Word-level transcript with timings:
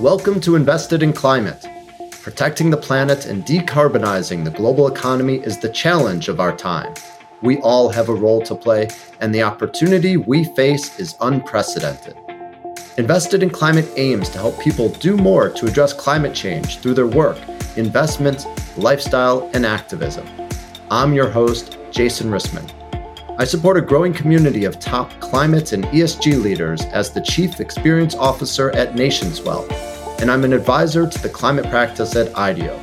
Welcome 0.00 0.40
to 0.42 0.54
Invested 0.54 1.02
in 1.02 1.12
Climate. 1.12 1.66
Protecting 2.22 2.70
the 2.70 2.76
planet 2.76 3.26
and 3.26 3.44
decarbonizing 3.44 4.44
the 4.44 4.50
global 4.52 4.86
economy 4.86 5.38
is 5.38 5.58
the 5.58 5.70
challenge 5.70 6.28
of 6.28 6.38
our 6.38 6.56
time. 6.56 6.94
We 7.42 7.58
all 7.62 7.88
have 7.88 8.08
a 8.08 8.14
role 8.14 8.40
to 8.42 8.54
play, 8.54 8.90
and 9.20 9.34
the 9.34 9.42
opportunity 9.42 10.16
we 10.16 10.44
face 10.54 11.00
is 11.00 11.16
unprecedented. 11.20 12.16
Invested 12.96 13.42
in 13.42 13.50
Climate 13.50 13.90
aims 13.96 14.28
to 14.28 14.38
help 14.38 14.60
people 14.60 14.90
do 14.90 15.16
more 15.16 15.48
to 15.50 15.66
address 15.66 15.92
climate 15.92 16.32
change 16.32 16.78
through 16.78 16.94
their 16.94 17.08
work, 17.08 17.38
investment, 17.76 18.46
lifestyle, 18.76 19.50
and 19.52 19.66
activism. 19.66 20.28
I'm 20.92 21.12
your 21.12 21.28
host, 21.28 21.76
Jason 21.90 22.30
Rissman. 22.30 22.70
I 23.36 23.44
support 23.44 23.76
a 23.76 23.80
growing 23.80 24.12
community 24.12 24.64
of 24.64 24.78
top 24.78 25.12
climate 25.20 25.72
and 25.72 25.84
ESG 25.86 26.42
leaders 26.42 26.82
as 26.86 27.12
the 27.12 27.20
Chief 27.20 27.60
Experience 27.60 28.16
Officer 28.16 28.70
at 28.76 28.94
Nationswell, 28.94 29.68
and 30.20 30.30
I'm 30.30 30.44
an 30.44 30.52
advisor 30.52 31.08
to 31.08 31.22
the 31.22 31.28
climate 31.28 31.68
practice 31.70 32.16
at 32.16 32.36
IDEO. 32.36 32.78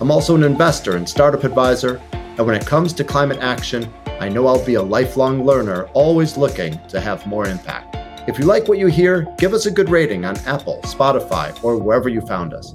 I'm 0.00 0.10
also 0.10 0.34
an 0.34 0.42
investor 0.42 0.96
and 0.96 1.08
startup 1.08 1.44
advisor, 1.44 2.00
and 2.12 2.46
when 2.46 2.54
it 2.54 2.66
comes 2.66 2.92
to 2.94 3.04
climate 3.04 3.38
action, 3.40 3.92
I 4.20 4.28
know 4.28 4.46
I'll 4.46 4.64
be 4.64 4.74
a 4.74 4.82
lifelong 4.82 5.44
learner, 5.44 5.84
always 5.92 6.36
looking 6.36 6.78
to 6.88 7.00
have 7.00 7.26
more 7.26 7.46
impact. 7.46 7.96
If 8.28 8.38
you 8.38 8.44
like 8.44 8.68
what 8.68 8.78
you 8.78 8.86
hear, 8.86 9.26
give 9.38 9.54
us 9.54 9.66
a 9.66 9.70
good 9.70 9.88
rating 9.88 10.24
on 10.24 10.36
Apple, 10.46 10.80
Spotify, 10.84 11.62
or 11.64 11.76
wherever 11.76 12.08
you 12.08 12.20
found 12.20 12.54
us. 12.54 12.74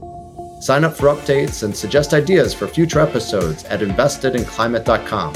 Sign 0.60 0.84
up 0.84 0.96
for 0.96 1.08
updates 1.08 1.64
and 1.64 1.76
suggest 1.76 2.14
ideas 2.14 2.54
for 2.54 2.68
future 2.68 3.00
episodes 3.00 3.64
at 3.66 3.82
investedinclimate.com. 3.82 5.34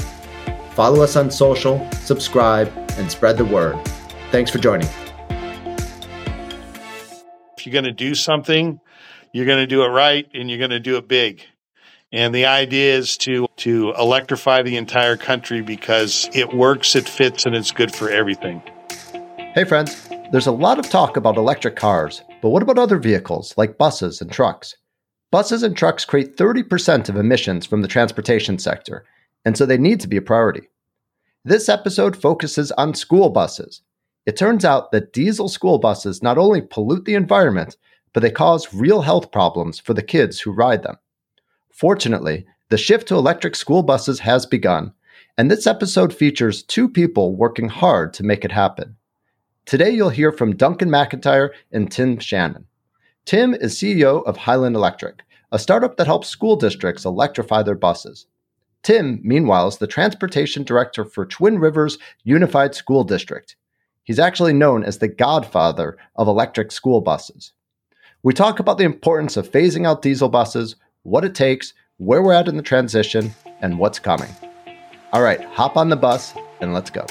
Follow 0.71 1.03
us 1.03 1.15
on 1.15 1.29
social, 1.29 1.88
subscribe, 1.91 2.71
and 2.97 3.11
spread 3.11 3.38
the 3.38 3.45
word. 3.45 3.77
Thanks 4.31 4.49
for 4.49 4.57
joining. 4.57 4.89
If 7.59 7.65
you're 7.65 7.73
going 7.73 7.83
to 7.83 7.91
do 7.91 8.15
something, 8.15 8.79
you're 9.33 9.45
going 9.45 9.57
to 9.57 9.67
do 9.67 9.83
it 9.83 9.89
right 9.89 10.25
and 10.33 10.49
you're 10.49 10.59
going 10.59 10.69
to 10.69 10.79
do 10.79 10.95
it 10.95 11.09
big. 11.09 11.41
And 12.09 12.33
the 12.33 12.45
idea 12.45 12.95
is 12.95 13.17
to 13.17 13.47
to 13.57 13.93
electrify 13.99 14.61
the 14.61 14.77
entire 14.77 15.17
country 15.17 15.59
because 15.59 16.29
it 16.33 16.53
works, 16.53 16.95
it 16.95 17.09
fits, 17.09 17.45
and 17.45 17.53
it's 17.53 17.73
good 17.73 17.93
for 17.93 18.09
everything. 18.09 18.61
Hey 19.53 19.66
friends, 19.66 20.07
there's 20.31 20.47
a 20.47 20.53
lot 20.53 20.79
of 20.79 20.89
talk 20.89 21.17
about 21.17 21.35
electric 21.35 21.75
cars, 21.75 22.23
but 22.41 22.51
what 22.51 22.63
about 22.63 22.79
other 22.79 22.97
vehicles 22.97 23.53
like 23.57 23.77
buses 23.77 24.21
and 24.21 24.31
trucks? 24.31 24.77
Buses 25.29 25.61
and 25.61 25.75
trucks 25.75 26.05
create 26.05 26.38
30% 26.38 27.09
of 27.09 27.17
emissions 27.17 27.66
from 27.66 27.81
the 27.81 27.89
transportation 27.89 28.57
sector, 28.57 29.03
and 29.44 29.57
so 29.57 29.66
they 29.66 29.77
need 29.77 29.99
to 29.99 30.07
be 30.07 30.17
a 30.17 30.21
priority. 30.21 30.69
This 31.44 31.67
episode 31.67 32.16
focuses 32.16 32.71
on 32.71 32.94
school 32.94 33.29
buses. 33.29 33.81
It 34.30 34.38
turns 34.38 34.63
out 34.63 34.91
that 34.91 35.11
diesel 35.11 35.49
school 35.49 35.80
buses 35.80 36.22
not 36.22 36.38
only 36.38 36.61
pollute 36.61 37.05
the 37.05 37.16
environment, 37.16 37.77
but 38.13 38.19
they 38.19 38.30
cause 38.30 38.75
real 38.75 39.02
health 39.02 39.31
problems 39.31 39.80
for 39.80 39.95
the 39.95 40.03
kids 40.03 40.39
who 40.39 40.52
ride 40.52 40.83
them. 40.83 40.97
Fortunately, 41.72 42.45
the 42.69 42.77
shift 42.77 43.07
to 43.07 43.16
electric 43.16 43.55
school 43.55 43.81
buses 43.81 44.19
has 44.19 44.45
begun, 44.45 44.94
and 45.35 45.50
this 45.50 45.66
episode 45.66 46.13
features 46.13 46.61
two 46.61 46.88
people 46.88 47.35
working 47.35 47.69
hard 47.69 48.13
to 48.13 48.23
make 48.23 48.45
it 48.45 48.52
happen. 48.52 48.97
Today, 49.66 49.89
you'll 49.89 50.11
hear 50.11 50.31
from 50.31 50.55
Duncan 50.55 50.89
McIntyre 50.89 51.50
and 51.72 51.91
Tim 51.91 52.19
Shannon. 52.19 52.67
Tim 53.25 53.55
is 53.55 53.80
CEO 53.80 54.23
of 54.27 54.38
Highland 54.38 54.75
Electric, 54.75 55.23
a 55.52 55.57
startup 55.57 55.97
that 55.97 56.05
helps 56.05 56.27
school 56.27 56.55
districts 56.55 57.03
electrify 57.03 57.63
their 57.63 57.73
buses. 57.73 58.27
Tim, 58.83 59.22
meanwhile, 59.23 59.69
is 59.69 59.77
the 59.77 59.88
transportation 59.88 60.61
director 60.61 61.03
for 61.03 61.25
Twin 61.25 61.57
Rivers 61.57 61.97
Unified 62.23 62.75
School 62.75 63.03
District. 63.03 63.55
He's 64.09 64.17
actually 64.17 64.53
known 64.53 64.83
as 64.83 64.97
the 64.97 65.07
godfather 65.07 65.95
of 66.15 66.27
electric 66.27 66.71
school 66.71 66.99
buses. 66.99 67.52
We 68.23 68.33
talk 68.33 68.59
about 68.59 68.79
the 68.79 68.83
importance 68.83 69.38
of 69.38 69.51
phasing 69.51 69.85
out 69.85 70.01
diesel 70.01 70.29
buses, 70.29 70.77
what 71.03 71.23
it 71.23 71.35
takes, 71.35 71.75
where 71.97 72.23
we're 72.23 72.33
at 72.33 72.47
in 72.47 72.57
the 72.57 72.63
transition, 72.63 73.35
and 73.61 73.78
what's 73.78 74.00
coming. 74.00 74.35
All 75.13 75.22
right, 75.22 75.39
hop 75.44 75.78
on 75.78 75.89
the 75.89 75.95
bus 75.95 76.34
and 76.59 76.73
let's 76.73 76.89
go. 76.89 77.06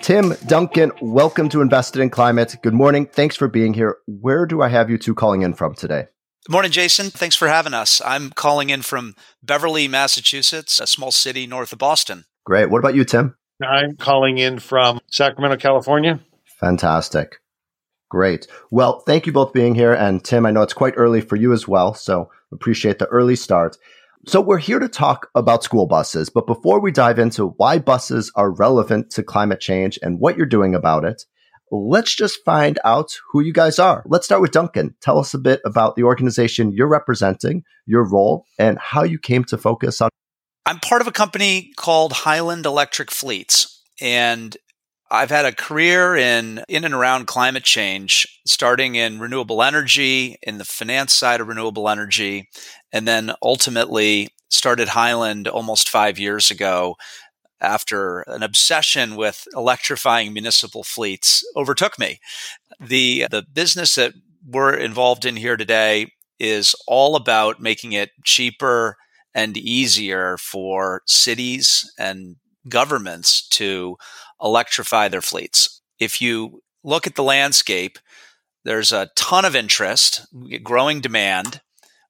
Tim 0.00 0.34
Duncan, 0.48 0.90
welcome 1.00 1.48
to 1.50 1.60
Invested 1.60 2.02
in 2.02 2.10
Climate. 2.10 2.56
Good 2.60 2.74
morning. 2.74 3.06
Thanks 3.06 3.36
for 3.36 3.46
being 3.46 3.72
here. 3.72 3.98
Where 4.08 4.46
do 4.46 4.62
I 4.62 4.68
have 4.68 4.90
you 4.90 4.98
two 4.98 5.14
calling 5.14 5.42
in 5.42 5.54
from 5.54 5.76
today? 5.76 6.08
Good 6.44 6.52
morning, 6.52 6.72
Jason. 6.72 7.10
Thanks 7.10 7.36
for 7.36 7.46
having 7.46 7.72
us. 7.72 8.02
I'm 8.04 8.30
calling 8.30 8.68
in 8.68 8.82
from 8.82 9.14
Beverly, 9.44 9.86
Massachusetts, 9.86 10.80
a 10.80 10.88
small 10.88 11.12
city 11.12 11.46
north 11.46 11.72
of 11.72 11.78
Boston. 11.78 12.24
Great. 12.44 12.68
What 12.68 12.80
about 12.80 12.96
you, 12.96 13.04
Tim? 13.04 13.36
I'm 13.62 13.96
calling 13.96 14.38
in 14.38 14.58
from 14.58 15.00
Sacramento, 15.08 15.56
California. 15.56 16.20
Fantastic. 16.60 17.40
Great. 18.08 18.46
Well, 18.70 19.00
thank 19.06 19.26
you 19.26 19.32
both 19.32 19.52
being 19.52 19.74
here. 19.74 19.92
And 19.92 20.22
Tim, 20.24 20.44
I 20.44 20.50
know 20.50 20.62
it's 20.62 20.72
quite 20.72 20.94
early 20.96 21.20
for 21.20 21.36
you 21.36 21.52
as 21.52 21.68
well. 21.68 21.94
So 21.94 22.30
appreciate 22.52 22.98
the 22.98 23.06
early 23.06 23.36
start. 23.36 23.76
So 24.26 24.40
we're 24.40 24.58
here 24.58 24.78
to 24.78 24.88
talk 24.88 25.28
about 25.34 25.62
school 25.62 25.86
buses. 25.86 26.28
But 26.28 26.46
before 26.46 26.80
we 26.80 26.90
dive 26.90 27.18
into 27.18 27.54
why 27.56 27.78
buses 27.78 28.30
are 28.34 28.50
relevant 28.50 29.10
to 29.12 29.22
climate 29.22 29.60
change 29.60 29.98
and 30.02 30.18
what 30.18 30.36
you're 30.36 30.44
doing 30.44 30.74
about 30.74 31.04
it, 31.04 31.24
let's 31.70 32.14
just 32.14 32.44
find 32.44 32.78
out 32.84 33.16
who 33.30 33.40
you 33.40 33.52
guys 33.52 33.78
are. 33.78 34.02
Let's 34.06 34.26
start 34.26 34.42
with 34.42 34.50
Duncan. 34.50 34.94
Tell 35.00 35.18
us 35.18 35.32
a 35.32 35.38
bit 35.38 35.60
about 35.64 35.96
the 35.96 36.02
organization 36.02 36.72
you're 36.72 36.88
representing, 36.88 37.62
your 37.86 38.04
role, 38.04 38.44
and 38.58 38.78
how 38.78 39.04
you 39.04 39.18
came 39.18 39.44
to 39.44 39.56
focus 39.56 40.00
on. 40.00 40.10
I'm 40.66 40.78
part 40.78 41.00
of 41.00 41.08
a 41.08 41.12
company 41.12 41.72
called 41.76 42.12
Highland 42.12 42.66
Electric 42.66 43.10
Fleets, 43.10 43.82
and 44.00 44.56
I've 45.10 45.30
had 45.30 45.44
a 45.44 45.52
career 45.52 46.14
in 46.14 46.62
in 46.68 46.84
and 46.84 46.94
around 46.94 47.26
climate 47.26 47.64
change, 47.64 48.40
starting 48.46 48.94
in 48.94 49.18
renewable 49.18 49.62
energy, 49.62 50.38
in 50.42 50.58
the 50.58 50.64
finance 50.64 51.12
side 51.12 51.40
of 51.40 51.48
renewable 51.48 51.88
energy, 51.88 52.48
and 52.92 53.08
then 53.08 53.32
ultimately 53.42 54.28
started 54.48 54.88
Highland 54.88 55.48
almost 55.48 55.88
five 55.88 56.18
years 56.18 56.50
ago 56.50 56.96
after 57.60 58.20
an 58.22 58.42
obsession 58.42 59.16
with 59.16 59.46
electrifying 59.54 60.32
municipal 60.32 60.82
fleets 60.82 61.44
overtook 61.56 61.98
me. 61.98 62.20
The, 62.80 63.26
the 63.30 63.44
business 63.52 63.94
that 63.96 64.14
we're 64.46 64.74
involved 64.74 65.24
in 65.24 65.36
here 65.36 65.56
today 65.56 66.12
is 66.38 66.74
all 66.86 67.16
about 67.16 67.60
making 67.60 67.92
it 67.92 68.10
cheaper 68.24 68.96
and 69.34 69.56
easier 69.56 70.36
for 70.36 71.02
cities 71.06 71.92
and 71.98 72.36
governments 72.68 73.46
to 73.48 73.96
electrify 74.42 75.08
their 75.08 75.22
fleets. 75.22 75.80
If 75.98 76.20
you 76.20 76.62
look 76.82 77.06
at 77.06 77.14
the 77.14 77.22
landscape, 77.22 77.98
there's 78.64 78.92
a 78.92 79.10
ton 79.16 79.44
of 79.44 79.56
interest, 79.56 80.26
growing 80.62 81.00
demand, 81.00 81.60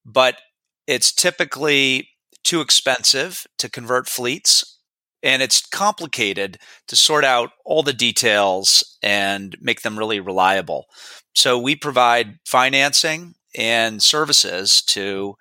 but 0.05 0.41
it's 0.87 1.13
typically 1.13 2.09
too 2.43 2.61
expensive 2.61 3.47
to 3.59 3.69
convert 3.69 4.09
fleets 4.09 4.79
and 5.23 5.43
it's 5.43 5.67
complicated 5.67 6.59
to 6.89 6.97
sort 6.97 7.25
out 7.25 7.51
all 7.65 7.83
the 7.83 7.93
details 7.93 8.97
and 9.03 9.57
make 9.61 9.83
them 9.83 9.99
really 9.99 10.21
reliable. 10.21 10.87
So 11.35 11.59
we 11.59 11.77
provide 11.77 12.39
financing 12.47 13.35
and 13.57 14.03
services 14.03 14.83
to 14.83 15.37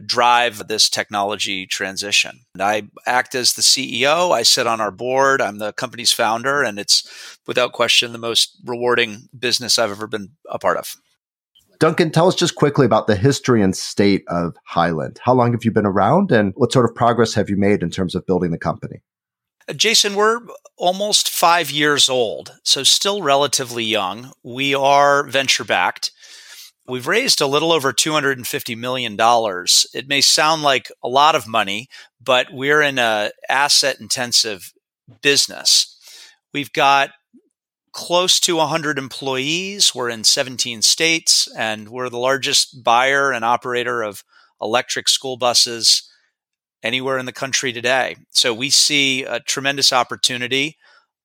drive 0.00 0.68
this 0.68 0.88
technology 0.88 1.66
transition. 1.66 2.40
And 2.54 2.62
I 2.62 2.82
act 3.06 3.34
as 3.34 3.52
the 3.52 3.62
CEO. 3.62 4.32
I 4.32 4.42
sit 4.42 4.66
on 4.66 4.80
our 4.80 4.90
board. 4.90 5.40
I'm 5.40 5.58
the 5.58 5.72
company's 5.72 6.12
founder, 6.12 6.62
and 6.62 6.78
it's 6.78 7.38
without 7.46 7.72
question 7.72 8.12
the 8.12 8.18
most 8.18 8.56
rewarding 8.64 9.28
business 9.38 9.78
I've 9.78 9.90
ever 9.90 10.06
been 10.06 10.30
a 10.48 10.58
part 10.58 10.76
of. 10.76 10.96
Duncan, 11.78 12.12
tell 12.12 12.28
us 12.28 12.36
just 12.36 12.54
quickly 12.54 12.86
about 12.86 13.08
the 13.08 13.16
history 13.16 13.60
and 13.60 13.76
state 13.76 14.22
of 14.28 14.54
Highland. 14.64 15.18
How 15.20 15.34
long 15.34 15.50
have 15.50 15.64
you 15.64 15.72
been 15.72 15.84
around 15.84 16.30
and 16.30 16.52
what 16.54 16.72
sort 16.72 16.88
of 16.88 16.94
progress 16.94 17.34
have 17.34 17.50
you 17.50 17.56
made 17.56 17.82
in 17.82 17.90
terms 17.90 18.14
of 18.14 18.24
building 18.24 18.52
the 18.52 18.58
company? 18.58 19.02
Uh, 19.68 19.72
Jason, 19.72 20.14
we're 20.14 20.38
almost 20.76 21.28
five 21.28 21.72
years 21.72 22.08
old, 22.08 22.52
so 22.62 22.84
still 22.84 23.20
relatively 23.20 23.82
young. 23.82 24.32
We 24.44 24.76
are 24.76 25.24
venture 25.24 25.64
backed. 25.64 26.11
We've 26.86 27.06
raised 27.06 27.40
a 27.40 27.46
little 27.46 27.70
over 27.70 27.92
$250 27.92 28.76
million. 28.76 29.16
It 29.94 30.08
may 30.08 30.20
sound 30.20 30.62
like 30.62 30.90
a 31.02 31.08
lot 31.08 31.36
of 31.36 31.46
money, 31.46 31.88
but 32.20 32.48
we're 32.52 32.82
in 32.82 32.98
a 32.98 33.30
asset 33.48 34.00
intensive 34.00 34.72
business. 35.22 35.96
We've 36.52 36.72
got 36.72 37.10
close 37.92 38.40
to 38.40 38.56
100 38.56 38.98
employees. 38.98 39.94
We're 39.94 40.08
in 40.08 40.24
17 40.24 40.82
states, 40.82 41.48
and 41.56 41.88
we're 41.88 42.08
the 42.08 42.18
largest 42.18 42.82
buyer 42.82 43.30
and 43.30 43.44
operator 43.44 44.02
of 44.02 44.24
electric 44.60 45.08
school 45.08 45.36
buses 45.36 46.08
anywhere 46.82 47.18
in 47.18 47.26
the 47.26 47.32
country 47.32 47.72
today. 47.72 48.16
So 48.30 48.52
we 48.52 48.70
see 48.70 49.22
a 49.22 49.38
tremendous 49.38 49.92
opportunity, 49.92 50.78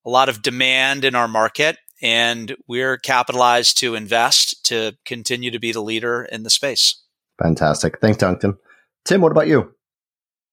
a 0.06 0.09
lot 0.09 0.30
of 0.30 0.44
demand 0.44 1.04
in 1.04 1.15
our 1.15 1.27
market, 1.27 1.77
and 2.01 2.55
we're 2.67 2.97
capitalized 2.97 3.77
to 3.79 3.95
invest 3.95 4.63
to 4.65 4.95
continue 5.05 5.51
to 5.51 5.59
be 5.59 5.71
the 5.71 5.81
leader 5.81 6.23
in 6.23 6.44
the 6.44 6.49
space. 6.49 7.03
Fantastic. 7.41 7.99
Thanks, 7.99 8.17
Duncan. 8.17 8.57
Tim, 9.05 9.21
what 9.21 9.31
about 9.31 9.47
you? 9.47 9.73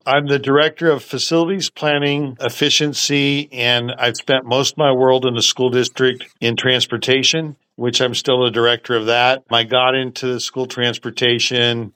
I'm 0.07 0.27
the 0.27 0.39
director 0.39 0.91
of 0.91 1.03
facilities 1.03 1.71
planning, 1.71 2.37
efficiency, 2.41 3.51
and 3.53 3.91
I've 3.99 4.17
spent 4.17 4.45
most 4.45 4.73
of 4.73 4.79
my 4.79 4.93
world 4.93 5.25
in 5.25 5.35
the 5.35 5.43
school 5.43 5.71
district 5.71 6.25
in 6.41 6.57
transportation, 6.57 7.57
which 7.77 8.03
I'm 8.03 8.15
still 8.15 8.45
the 8.45 8.51
director 8.51 8.97
of 8.97 9.07
that. 9.07 9.45
I 9.51 9.65
got 9.65 9.95
into 9.95 10.35
the 10.35 10.41
school 10.41 10.67
transportation 10.67 11.95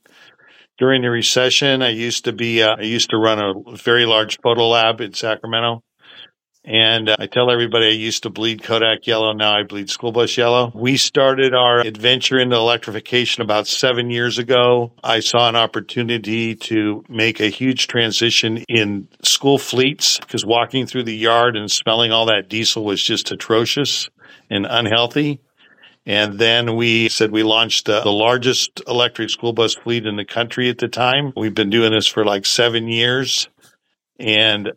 during 0.79 1.03
the 1.03 1.11
recession. 1.11 1.83
I 1.83 1.91
used 1.91 2.25
to 2.25 2.33
be, 2.33 2.63
uh, 2.63 2.77
I 2.79 2.83
used 2.83 3.11
to 3.11 3.19
run 3.19 3.39
a 3.41 3.77
very 3.77 4.07
large 4.07 4.39
photo 4.43 4.69
lab 4.69 5.03
in 5.03 5.13
Sacramento. 5.13 5.83
And 6.71 7.09
I 7.19 7.25
tell 7.25 7.51
everybody 7.51 7.87
I 7.87 7.93
used 7.93 8.25
to 8.25 8.31
bleed 8.31 8.63
Kodak 8.63 9.07
yellow. 9.07 9.33
Now 9.33 9.59
I 9.59 9.63
bleed 9.63 9.89
school 9.89 10.13
bus 10.13 10.37
yellow. 10.37 10.71
We 10.75 10.99
started 10.99 11.55
our 11.55 11.81
adventure 11.81 12.39
into 12.39 12.57
electrification 12.57 13.43
about 13.43 13.67
seven 13.67 14.11
years 14.11 14.37
ago. 14.37 14.93
I 15.03 15.21
saw 15.21 15.49
an 15.49 15.57
opportunity 15.57 16.55
to 16.57 17.05
make 17.09 17.41
a 17.41 17.49
huge 17.49 17.87
transition 17.87 18.59
in 18.69 19.09
school 19.23 19.57
fleets 19.57 20.19
because 20.19 20.45
walking 20.45 20.87
through 20.87 21.05
the 21.05 21.17
yard 21.17 21.57
and 21.57 21.71
smelling 21.71 22.13
all 22.13 22.27
that 22.27 22.51
diesel 22.51 22.85
was 22.85 23.03
just 23.03 23.33
atrocious 23.33 24.11
and 24.51 24.67
unhealthy. 24.69 25.41
And 26.05 26.39
then 26.39 26.77
we 26.77 27.09
said 27.09 27.31
we 27.31 27.45
launched 27.45 27.89
uh, 27.89 28.05
the 28.05 28.13
largest 28.13 28.83
electric 28.87 29.31
school 29.31 29.55
bus 29.55 29.75
fleet 29.75 30.05
in 30.05 30.17
the 30.17 30.25
country 30.27 30.69
at 30.69 30.77
the 30.77 30.89
time. 30.89 31.33
We've 31.35 31.55
been 31.55 31.71
doing 31.71 31.93
this 31.93 32.07
for 32.07 32.27
like 32.27 32.45
seven 32.45 32.89
years. 32.89 33.49
And 34.19 34.73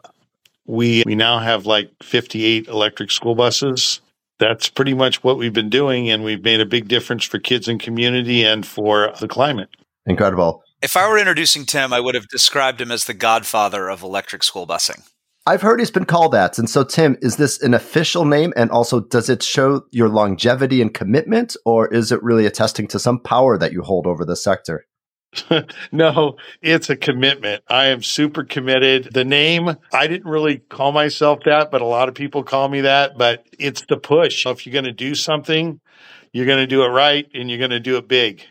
we 0.71 1.03
we 1.05 1.15
now 1.15 1.39
have 1.39 1.65
like 1.65 1.91
58 2.01 2.67
electric 2.67 3.11
school 3.11 3.35
buses. 3.35 3.99
That's 4.39 4.69
pretty 4.69 4.93
much 4.93 5.23
what 5.23 5.37
we've 5.37 5.53
been 5.53 5.69
doing, 5.69 6.09
and 6.09 6.23
we've 6.23 6.43
made 6.43 6.61
a 6.61 6.65
big 6.65 6.87
difference 6.87 7.25
for 7.25 7.37
kids 7.37 7.67
and 7.67 7.79
community 7.79 8.43
and 8.43 8.65
for 8.65 9.13
the 9.19 9.27
climate. 9.27 9.69
Incredible. 10.07 10.63
If 10.81 10.97
I 10.97 11.07
were 11.07 11.19
introducing 11.19 11.65
Tim, 11.65 11.93
I 11.93 11.99
would 11.99 12.15
have 12.15 12.27
described 12.29 12.81
him 12.81 12.91
as 12.91 13.05
the 13.05 13.13
godfather 13.13 13.87
of 13.87 14.01
electric 14.01 14.43
school 14.43 14.65
busing. 14.65 15.07
I've 15.45 15.61
heard 15.61 15.79
he's 15.79 15.91
been 15.91 16.05
called 16.05 16.31
that. 16.31 16.57
And 16.57 16.69
so, 16.69 16.83
Tim, 16.83 17.17
is 17.21 17.35
this 17.35 17.61
an 17.61 17.73
official 17.73 18.25
name? 18.25 18.53
And 18.55 18.71
also, 18.71 19.01
does 19.01 19.29
it 19.29 19.43
show 19.43 19.83
your 19.91 20.07
longevity 20.07 20.81
and 20.81 20.93
commitment, 20.93 21.55
or 21.65 21.87
is 21.93 22.11
it 22.11 22.23
really 22.23 22.45
attesting 22.45 22.87
to 22.89 22.99
some 22.99 23.19
power 23.19 23.57
that 23.57 23.73
you 23.73 23.81
hold 23.81 24.07
over 24.07 24.23
the 24.23 24.35
sector? 24.35 24.85
no, 25.91 26.37
it's 26.61 26.89
a 26.89 26.95
commitment. 26.95 27.63
I 27.67 27.87
am 27.87 28.03
super 28.03 28.43
committed. 28.43 29.09
The 29.13 29.25
name, 29.25 29.75
I 29.93 30.07
didn't 30.07 30.29
really 30.29 30.57
call 30.57 30.91
myself 30.91 31.39
that, 31.45 31.71
but 31.71 31.81
a 31.81 31.85
lot 31.85 32.09
of 32.09 32.15
people 32.15 32.43
call 32.43 32.67
me 32.67 32.81
that. 32.81 33.17
But 33.17 33.45
it's 33.57 33.85
the 33.87 33.97
push. 33.97 34.45
If 34.45 34.65
you're 34.65 34.73
going 34.73 34.85
to 34.85 34.91
do 34.91 35.15
something, 35.15 35.79
you're 36.33 36.45
going 36.45 36.59
to 36.59 36.67
do 36.67 36.83
it 36.83 36.89
right 36.89 37.27
and 37.33 37.49
you're 37.49 37.59
going 37.59 37.71
to 37.71 37.79
do 37.79 37.97
it 37.97 38.07
big. 38.07 38.43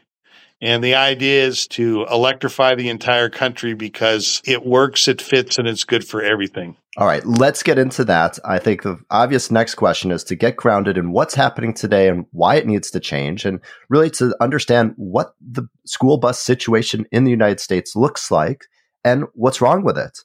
And 0.63 0.85
the 0.85 0.95
idea 0.95 1.47
is 1.47 1.67
to 1.69 2.05
electrify 2.11 2.75
the 2.75 2.91
entire 2.91 3.31
country 3.31 3.73
because 3.75 4.43
it 4.45 4.67
works, 4.67 5.09
it 5.09 5.23
fits, 5.23 5.59
and 5.59 5.67
it's 5.67 5.85
good 5.85 6.07
for 6.07 6.23
everything. 6.23 6.77
All 6.99 7.07
right, 7.07 7.25
let's 7.25 7.63
get 7.63 7.79
into 7.79 8.05
that. 8.05 8.39
I 8.45 8.59
think 8.59 8.83
the 8.83 8.99
obvious 9.11 9.51
next 9.51 9.77
question 9.77 10.11
is 10.11 10.23
to 10.25 10.35
get 10.35 10.57
grounded 10.57 10.99
in 10.99 11.13
what's 11.13 11.35
happening 11.35 11.73
today 11.73 12.09
and 12.09 12.27
why 12.33 12.57
it 12.57 12.67
needs 12.67 12.91
to 12.91 13.01
change, 13.01 13.47
and 13.47 13.61
really 13.89 14.11
to 14.11 14.37
understand 14.41 14.93
what 14.97 15.35
the 15.41 15.67
school 15.87 16.19
bus 16.19 16.43
situation 16.43 17.07
in 17.11 17.25
the 17.25 17.31
United 17.31 17.61
States 17.61 17.97
looks 17.97 18.31
like 18.31 18.65
and 19.03 19.25
what's 19.33 19.63
wrong 19.63 19.83
with 19.83 19.97
it. 19.97 20.19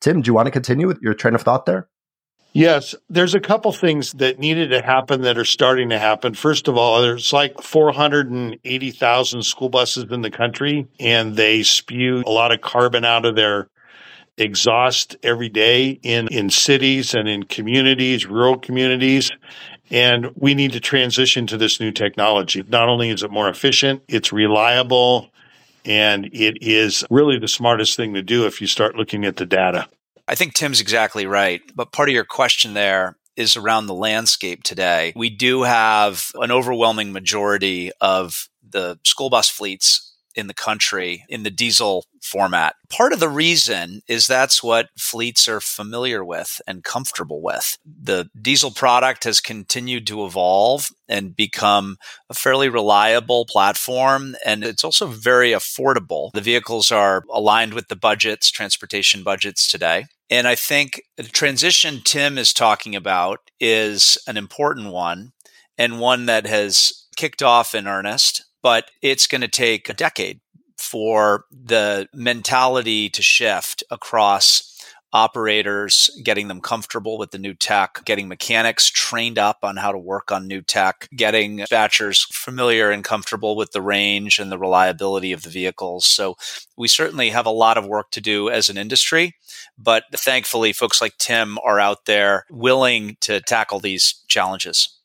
Tim, 0.00 0.20
do 0.20 0.28
you 0.28 0.34
want 0.34 0.46
to 0.46 0.52
continue 0.52 0.86
with 0.86 1.00
your 1.00 1.14
train 1.14 1.34
of 1.34 1.42
thought 1.42 1.66
there? 1.66 1.88
Yes, 2.56 2.94
there's 3.10 3.34
a 3.34 3.40
couple 3.40 3.72
things 3.72 4.12
that 4.12 4.38
needed 4.38 4.70
to 4.70 4.80
happen 4.80 5.22
that 5.22 5.36
are 5.36 5.44
starting 5.44 5.88
to 5.88 5.98
happen. 5.98 6.34
First 6.34 6.68
of 6.68 6.76
all, 6.76 7.02
there's 7.02 7.32
like 7.32 7.60
480,000 7.60 9.42
school 9.42 9.68
buses 9.68 10.04
in 10.12 10.22
the 10.22 10.30
country, 10.30 10.86
and 11.00 11.34
they 11.34 11.64
spew 11.64 12.22
a 12.24 12.30
lot 12.30 12.52
of 12.52 12.60
carbon 12.60 13.04
out 13.04 13.24
of 13.24 13.34
their 13.34 13.66
exhaust 14.36 15.16
every 15.24 15.48
day 15.48 15.98
in, 16.04 16.28
in 16.28 16.48
cities 16.48 17.12
and 17.12 17.28
in 17.28 17.42
communities, 17.42 18.24
rural 18.24 18.56
communities. 18.56 19.32
And 19.90 20.30
we 20.36 20.54
need 20.54 20.70
to 20.72 20.80
transition 20.80 21.48
to 21.48 21.56
this 21.56 21.80
new 21.80 21.90
technology. 21.90 22.62
Not 22.68 22.88
only 22.88 23.10
is 23.10 23.24
it 23.24 23.32
more 23.32 23.48
efficient, 23.48 24.04
it's 24.06 24.32
reliable, 24.32 25.28
and 25.84 26.26
it 26.26 26.58
is 26.60 27.04
really 27.10 27.36
the 27.36 27.48
smartest 27.48 27.96
thing 27.96 28.14
to 28.14 28.22
do 28.22 28.46
if 28.46 28.60
you 28.60 28.68
start 28.68 28.94
looking 28.94 29.24
at 29.24 29.38
the 29.38 29.46
data. 29.46 29.88
I 30.26 30.34
think 30.34 30.54
Tim's 30.54 30.80
exactly 30.80 31.26
right. 31.26 31.62
But 31.74 31.92
part 31.92 32.08
of 32.08 32.14
your 32.14 32.24
question 32.24 32.74
there 32.74 33.16
is 33.36 33.56
around 33.56 33.86
the 33.86 33.94
landscape 33.94 34.62
today. 34.62 35.12
We 35.16 35.30
do 35.30 35.62
have 35.62 36.30
an 36.36 36.50
overwhelming 36.50 37.12
majority 37.12 37.90
of 38.00 38.48
the 38.68 38.98
school 39.04 39.28
bus 39.30 39.48
fleets 39.48 40.12
in 40.34 40.46
the 40.46 40.54
country 40.54 41.24
in 41.28 41.42
the 41.44 41.50
diesel 41.50 42.06
format. 42.22 42.74
Part 42.90 43.12
of 43.12 43.20
the 43.20 43.28
reason 43.28 44.02
is 44.08 44.26
that's 44.26 44.62
what 44.62 44.88
fleets 44.98 45.46
are 45.48 45.60
familiar 45.60 46.24
with 46.24 46.60
and 46.66 46.82
comfortable 46.82 47.40
with. 47.42 47.78
The 47.84 48.28
diesel 48.40 48.70
product 48.70 49.24
has 49.24 49.40
continued 49.40 50.06
to 50.08 50.24
evolve 50.24 50.88
and 51.08 51.36
become 51.36 51.98
a 52.28 52.34
fairly 52.34 52.68
reliable 52.68 53.46
platform, 53.46 54.36
and 54.44 54.64
it's 54.64 54.84
also 54.84 55.06
very 55.06 55.50
affordable. 55.50 56.32
The 56.32 56.40
vehicles 56.40 56.90
are 56.90 57.22
aligned 57.32 57.74
with 57.74 57.88
the 57.88 57.96
budgets, 57.96 58.50
transportation 58.50 59.22
budgets 59.22 59.68
today. 59.68 60.06
And 60.30 60.48
I 60.48 60.54
think 60.54 61.02
the 61.16 61.22
transition 61.24 62.00
Tim 62.04 62.38
is 62.38 62.52
talking 62.52 62.96
about 62.96 63.40
is 63.60 64.18
an 64.26 64.36
important 64.36 64.90
one 64.92 65.32
and 65.76 66.00
one 66.00 66.26
that 66.26 66.46
has 66.46 67.06
kicked 67.16 67.42
off 67.42 67.74
in 67.74 67.86
earnest 67.86 68.42
but 68.64 68.90
it's 69.02 69.26
going 69.26 69.42
to 69.42 69.48
take 69.48 69.90
a 69.90 69.94
decade 69.94 70.40
for 70.78 71.44
the 71.52 72.08
mentality 72.14 73.10
to 73.10 73.22
shift 73.22 73.84
across 73.90 74.73
operators, 75.14 76.10
getting 76.24 76.48
them 76.48 76.60
comfortable 76.60 77.16
with 77.16 77.30
the 77.30 77.38
new 77.38 77.54
tech, 77.54 78.04
getting 78.04 78.26
mechanics 78.26 78.90
trained 78.90 79.38
up 79.38 79.58
on 79.62 79.76
how 79.76 79.92
to 79.92 79.98
work 79.98 80.32
on 80.32 80.48
new 80.48 80.60
tech, 80.60 81.08
getting 81.14 81.58
dispatchers 81.58 82.26
familiar 82.34 82.90
and 82.90 83.04
comfortable 83.04 83.54
with 83.54 83.70
the 83.70 83.80
range 83.80 84.40
and 84.40 84.50
the 84.50 84.58
reliability 84.58 85.30
of 85.30 85.42
the 85.42 85.50
vehicles. 85.50 86.04
So 86.04 86.36
we 86.76 86.88
certainly 86.88 87.30
have 87.30 87.46
a 87.46 87.50
lot 87.50 87.78
of 87.78 87.86
work 87.86 88.10
to 88.10 88.20
do 88.20 88.50
as 88.50 88.68
an 88.68 88.76
industry, 88.76 89.36
but 89.78 90.02
thankfully 90.12 90.72
folks 90.72 91.00
like 91.00 91.16
Tim 91.18 91.58
are 91.64 91.78
out 91.78 92.06
there 92.06 92.44
willing 92.50 93.16
to 93.20 93.40
tackle 93.40 93.78
these 93.78 94.22
challenges. 94.26 94.98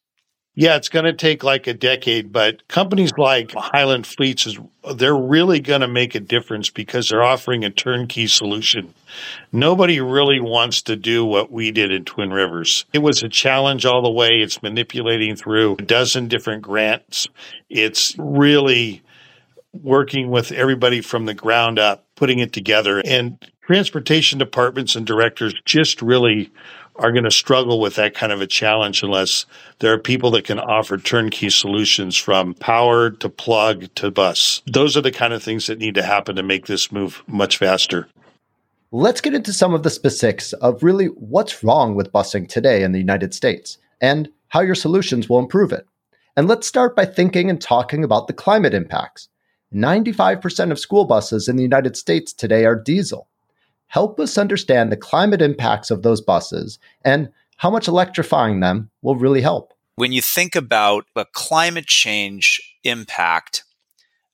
Yeah, 0.59 0.75
it's 0.75 0.89
going 0.89 1.05
to 1.05 1.13
take 1.13 1.41
like 1.41 1.67
a 1.67 1.73
decade, 1.73 2.33
but 2.33 2.67
companies 2.67 3.13
like 3.17 3.53
Highland 3.53 4.05
Fleets 4.05 4.45
is 4.45 4.59
they're 4.95 5.15
really 5.15 5.61
going 5.61 5.79
to 5.79 5.87
make 5.87 6.15
a 6.15 6.19
difference 6.19 6.69
because 6.69 7.07
they're 7.07 7.23
offering 7.23 7.63
a 7.63 7.69
turnkey 7.69 8.27
solution. 8.27 8.93
Nobody 9.53 10.01
really 10.01 10.41
wants 10.41 10.81
to 10.81 10.97
do 10.97 11.23
what 11.23 11.49
we 11.49 11.71
did 11.71 11.93
in 11.93 12.03
Twin 12.03 12.31
Rivers. 12.31 12.83
It 12.91 12.99
was 12.99 13.23
a 13.23 13.29
challenge 13.29 13.85
all 13.85 14.01
the 14.01 14.11
way. 14.11 14.41
It's 14.41 14.61
manipulating 14.61 15.37
through 15.37 15.77
a 15.79 15.83
dozen 15.83 16.27
different 16.27 16.61
grants. 16.61 17.29
It's 17.69 18.13
really 18.17 19.01
working 19.71 20.29
with 20.29 20.51
everybody 20.51 20.99
from 20.99 21.25
the 21.25 21.33
ground 21.33 21.79
up, 21.79 22.05
putting 22.17 22.39
it 22.39 22.51
together. 22.51 23.01
And 23.05 23.37
transportation 23.61 24.39
departments 24.39 24.97
and 24.97 25.07
directors 25.07 25.53
just 25.63 26.01
really 26.01 26.51
are 26.99 27.11
going 27.11 27.23
to 27.23 27.31
struggle 27.31 27.79
with 27.79 27.95
that 27.95 28.13
kind 28.13 28.31
of 28.31 28.41
a 28.41 28.47
challenge 28.47 29.01
unless 29.03 29.45
there 29.79 29.93
are 29.93 29.97
people 29.97 30.31
that 30.31 30.45
can 30.45 30.59
offer 30.59 30.97
turnkey 30.97 31.49
solutions 31.49 32.17
from 32.17 32.53
power 32.53 33.09
to 33.09 33.29
plug 33.29 33.93
to 33.95 34.11
bus. 34.11 34.61
Those 34.65 34.95
are 34.95 35.01
the 35.01 35.11
kind 35.11 35.33
of 35.33 35.41
things 35.41 35.67
that 35.67 35.79
need 35.79 35.95
to 35.95 36.03
happen 36.03 36.35
to 36.35 36.43
make 36.43 36.67
this 36.67 36.91
move 36.91 37.23
much 37.27 37.57
faster. 37.57 38.07
Let's 38.91 39.21
get 39.21 39.33
into 39.33 39.53
some 39.53 39.73
of 39.73 39.83
the 39.83 39.89
specifics 39.89 40.53
of 40.53 40.83
really 40.83 41.07
what's 41.07 41.63
wrong 41.63 41.95
with 41.95 42.11
busing 42.11 42.47
today 42.49 42.83
in 42.83 42.91
the 42.91 42.99
United 42.99 43.33
States 43.33 43.77
and 44.01 44.29
how 44.49 44.61
your 44.61 44.75
solutions 44.75 45.29
will 45.29 45.39
improve 45.39 45.71
it. 45.71 45.87
And 46.35 46.47
let's 46.47 46.67
start 46.67 46.95
by 46.95 47.05
thinking 47.05 47.49
and 47.49 47.61
talking 47.61 48.03
about 48.03 48.27
the 48.27 48.33
climate 48.33 48.73
impacts. 48.73 49.29
95% 49.73 50.71
of 50.71 50.79
school 50.79 51.05
buses 51.05 51.47
in 51.47 51.55
the 51.55 51.63
United 51.63 51.95
States 51.95 52.33
today 52.33 52.65
are 52.65 52.75
diesel 52.75 53.27
help 53.89 54.19
us 54.19 54.37
understand 54.37 54.91
the 54.91 54.97
climate 54.97 55.41
impacts 55.41 55.91
of 55.91 56.03
those 56.03 56.21
buses 56.21 56.79
and 57.03 57.29
how 57.57 57.69
much 57.69 57.87
electrifying 57.87 58.61
them 58.61 58.89
will 59.01 59.15
really 59.15 59.41
help. 59.41 59.73
When 59.95 60.13
you 60.13 60.21
think 60.21 60.55
about 60.55 61.05
a 61.15 61.25
climate 61.33 61.87
change 61.87 62.61
impact, 62.85 63.65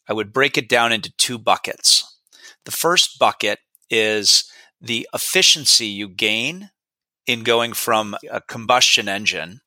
I 0.07 0.13
would 0.13 0.31
break 0.31 0.57
it 0.57 0.69
down 0.69 0.91
into 0.91 1.11
two 1.17 1.39
buckets. 1.39 2.19
The 2.65 2.71
first 2.71 3.17
bucket 3.17 3.59
is 3.89 4.43
the 4.79 5.07
efficiency 5.13 5.87
you 5.87 6.07
gain 6.07 6.69
in 7.25 7.43
going 7.43 7.73
from 7.73 8.15
a 8.29 8.41
combustion 8.41 9.09
engine 9.09 9.61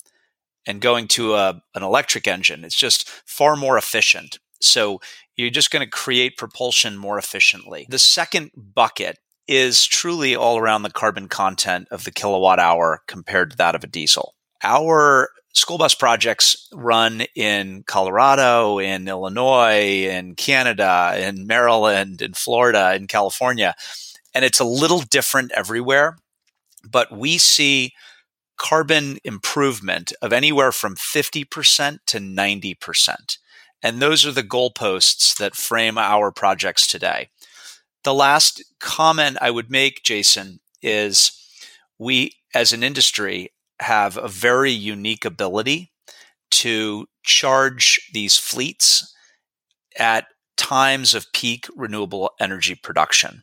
and 0.66 0.80
going 0.80 1.08
to 1.08 1.34
a, 1.34 1.62
an 1.74 1.82
electric 1.82 2.28
engine. 2.28 2.62
It's 2.62 2.76
just 2.76 3.08
far 3.26 3.56
more 3.56 3.78
efficient. 3.78 4.38
So 4.60 5.00
you're 5.34 5.50
just 5.50 5.70
going 5.70 5.84
to 5.84 5.90
create 5.90 6.36
propulsion 6.36 6.96
more 6.96 7.18
efficiently. 7.18 7.86
The 7.88 7.98
second 7.98 8.50
bucket 8.54 9.18
is 9.48 9.86
truly 9.86 10.36
all 10.36 10.58
around 10.58 10.82
the 10.82 10.90
carbon 10.90 11.26
content 11.26 11.88
of 11.90 12.04
the 12.04 12.10
kilowatt 12.10 12.58
hour 12.58 13.02
compared 13.06 13.50
to 13.50 13.56
that 13.56 13.74
of 13.74 13.82
a 13.82 13.86
diesel. 13.88 14.34
Our 14.62 15.30
school 15.54 15.78
bus 15.78 15.94
projects 15.94 16.68
run 16.72 17.22
in 17.34 17.82
Colorado, 17.86 18.78
in 18.78 19.08
Illinois, 19.08 20.06
in 20.06 20.34
Canada, 20.34 21.14
in 21.16 21.46
Maryland, 21.46 22.22
in 22.22 22.34
Florida, 22.34 22.94
in 22.94 23.06
California. 23.06 23.74
and 24.34 24.44
it's 24.44 24.60
a 24.60 24.64
little 24.64 25.00
different 25.00 25.50
everywhere, 25.52 26.18
but 26.88 27.10
we 27.10 27.38
see 27.38 27.92
carbon 28.58 29.18
improvement 29.24 30.12
of 30.20 30.32
anywhere 30.32 30.70
from 30.70 30.94
50% 30.96 31.98
to 32.06 32.18
90%. 32.18 33.38
And 33.82 34.00
those 34.00 34.26
are 34.26 34.32
the 34.32 34.42
goalposts 34.42 35.36
that 35.38 35.54
frame 35.54 35.96
our 35.96 36.30
projects 36.30 36.86
today. 36.86 37.30
The 38.08 38.14
last 38.14 38.64
comment 38.80 39.36
I 39.42 39.50
would 39.50 39.70
make, 39.70 40.02
Jason, 40.02 40.60
is 40.80 41.30
we 41.98 42.32
as 42.54 42.72
an 42.72 42.82
industry 42.82 43.52
have 43.80 44.16
a 44.16 44.28
very 44.28 44.72
unique 44.72 45.26
ability 45.26 45.92
to 46.52 47.06
charge 47.22 48.00
these 48.14 48.38
fleets 48.38 49.14
at 49.98 50.24
times 50.56 51.12
of 51.12 51.30
peak 51.34 51.66
renewable 51.76 52.30
energy 52.40 52.74
production. 52.74 53.42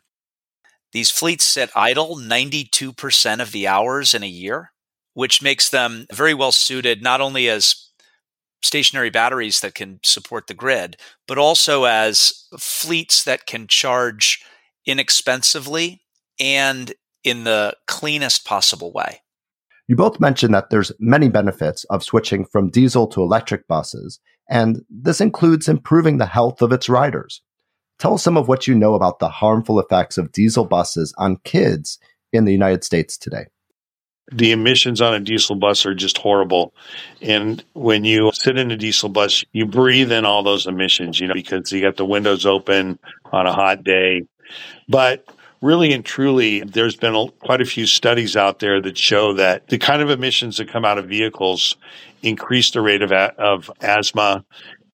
These 0.93 1.11
fleets 1.11 1.43
sit 1.43 1.69
idle 1.75 2.15
92% 2.15 3.41
of 3.41 3.51
the 3.51 3.67
hours 3.67 4.15
in 4.15 4.23
a 4.23 4.27
year, 4.27 4.71
which 5.13 5.43
makes 5.43 5.69
them 5.69 6.07
very 6.11 6.33
well 6.33 6.51
suited 6.51 7.03
not 7.03 7.21
only 7.21 7.47
as 7.49 7.91
stationary 8.63 9.11
batteries 9.11 9.59
that 9.59 9.75
can 9.75 9.99
support 10.01 10.47
the 10.47 10.55
grid, 10.55 10.97
but 11.27 11.37
also 11.37 11.83
as 11.83 12.47
fleets 12.57 13.23
that 13.25 13.45
can 13.45 13.67
charge 13.67 14.43
inexpensively 14.85 16.01
and 16.39 16.93
in 17.23 17.43
the 17.43 17.75
cleanest 17.87 18.45
possible 18.45 18.91
way. 18.91 19.21
You 19.87 19.95
both 19.95 20.19
mentioned 20.19 20.53
that 20.53 20.69
there's 20.69 20.91
many 20.99 21.29
benefits 21.29 21.83
of 21.85 22.03
switching 22.03 22.45
from 22.45 22.69
diesel 22.69 23.07
to 23.07 23.21
electric 23.21 23.67
buses, 23.67 24.19
and 24.49 24.83
this 24.89 25.21
includes 25.21 25.67
improving 25.67 26.17
the 26.17 26.25
health 26.25 26.61
of 26.61 26.71
its 26.71 26.89
riders. 26.89 27.41
Tell 27.99 28.15
us 28.15 28.23
some 28.23 28.37
of 28.37 28.47
what 28.47 28.67
you 28.67 28.75
know 28.75 28.95
about 28.95 29.19
the 29.19 29.29
harmful 29.29 29.79
effects 29.79 30.17
of 30.17 30.31
diesel 30.31 30.65
buses 30.65 31.13
on 31.17 31.37
kids 31.43 31.99
in 32.33 32.45
the 32.45 32.51
United 32.51 32.83
States 32.83 33.17
today. 33.17 33.45
The 34.31 34.51
emissions 34.51 35.01
on 35.01 35.13
a 35.13 35.19
diesel 35.19 35.55
bus 35.55 35.85
are 35.85 35.93
just 35.93 36.17
horrible. 36.17 36.73
And 37.21 37.63
when 37.73 38.03
you 38.05 38.31
sit 38.33 38.57
in 38.57 38.71
a 38.71 38.77
diesel 38.77 39.07
bus, 39.07 39.45
you 39.53 39.67
breathe 39.67 40.11
in 40.11 40.25
all 40.25 40.41
those 40.41 40.65
emissions, 40.65 41.19
you 41.19 41.27
know, 41.27 41.35
because 41.35 41.71
you 41.71 41.81
got 41.81 41.97
the 41.97 42.05
windows 42.05 42.43
open 42.45 42.97
on 43.31 43.45
a 43.45 43.53
hot 43.53 43.83
day. 43.83 44.23
But 44.87 45.25
really 45.61 45.93
and 45.93 46.05
truly, 46.05 46.61
there's 46.61 46.95
been 46.95 47.15
a, 47.15 47.27
quite 47.43 47.61
a 47.61 47.65
few 47.65 47.85
studies 47.85 48.35
out 48.35 48.59
there 48.59 48.81
that 48.81 48.97
show 48.97 49.33
that 49.33 49.67
the 49.67 49.77
kind 49.77 50.01
of 50.01 50.09
emissions 50.09 50.57
that 50.57 50.69
come 50.69 50.85
out 50.85 50.97
of 50.97 51.07
vehicles 51.07 51.75
increase 52.21 52.71
the 52.71 52.81
rate 52.81 53.01
of, 53.01 53.11
of 53.11 53.71
asthma 53.81 54.43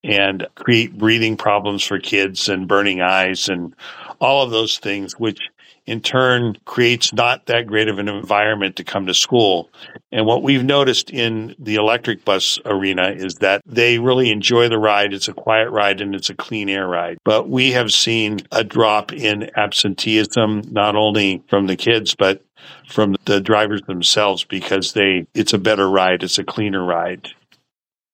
and 0.03 0.47
create 0.55 0.97
breathing 0.97 1.37
problems 1.37 1.83
for 1.83 1.99
kids 1.99 2.49
and 2.49 2.67
burning 2.67 3.01
eyes 3.01 3.49
and 3.49 3.75
all 4.19 4.43
of 4.43 4.51
those 4.51 4.77
things, 4.77 5.19
which 5.19 5.39
in 5.85 6.01
turn 6.01 6.57
creates 6.65 7.13
not 7.13 7.45
that 7.47 7.67
great 7.67 7.87
of 7.87 7.99
an 7.99 8.07
environment 8.07 8.75
to 8.75 8.83
come 8.83 9.07
to 9.07 9.13
school. 9.13 9.69
And 10.11 10.25
what 10.25 10.43
we've 10.43 10.63
noticed 10.63 11.09
in 11.09 11.55
the 11.57 11.75
electric 11.75 12.23
bus 12.23 12.59
arena 12.65 13.11
is 13.11 13.35
that 13.35 13.61
they 13.65 13.99
really 13.99 14.29
enjoy 14.31 14.69
the 14.69 14.77
ride. 14.77 15.13
It's 15.13 15.27
a 15.27 15.33
quiet 15.33 15.69
ride 15.69 16.01
and 16.01 16.13
it's 16.13 16.29
a 16.29 16.35
clean 16.35 16.69
air 16.69 16.87
ride. 16.87 17.17
But 17.23 17.49
we 17.49 17.71
have 17.71 17.91
seen 17.91 18.39
a 18.51 18.63
drop 18.63 19.11
in 19.11 19.49
absenteeism, 19.57 20.63
not 20.71 20.95
only 20.95 21.43
from 21.47 21.67
the 21.67 21.75
kids, 21.75 22.15
but 22.15 22.43
from 22.87 23.15
the 23.25 23.41
drivers 23.41 23.81
themselves 23.83 24.43
because 24.43 24.93
they 24.93 25.25
it's 25.33 25.53
a 25.53 25.57
better 25.57 25.89
ride, 25.89 26.23
it's 26.23 26.37
a 26.37 26.43
cleaner 26.43 26.83
ride. 26.83 27.29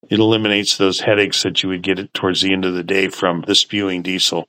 It 0.09 0.19
eliminates 0.19 0.77
those 0.77 1.01
headaches 1.01 1.43
that 1.43 1.63
you 1.63 1.69
would 1.69 1.81
get 1.81 2.13
towards 2.13 2.41
the 2.41 2.53
end 2.53 2.63
of 2.63 2.74
the 2.74 2.83
day 2.83 3.09
from 3.09 3.43
the 3.45 3.55
spewing 3.55 4.03
diesel. 4.03 4.47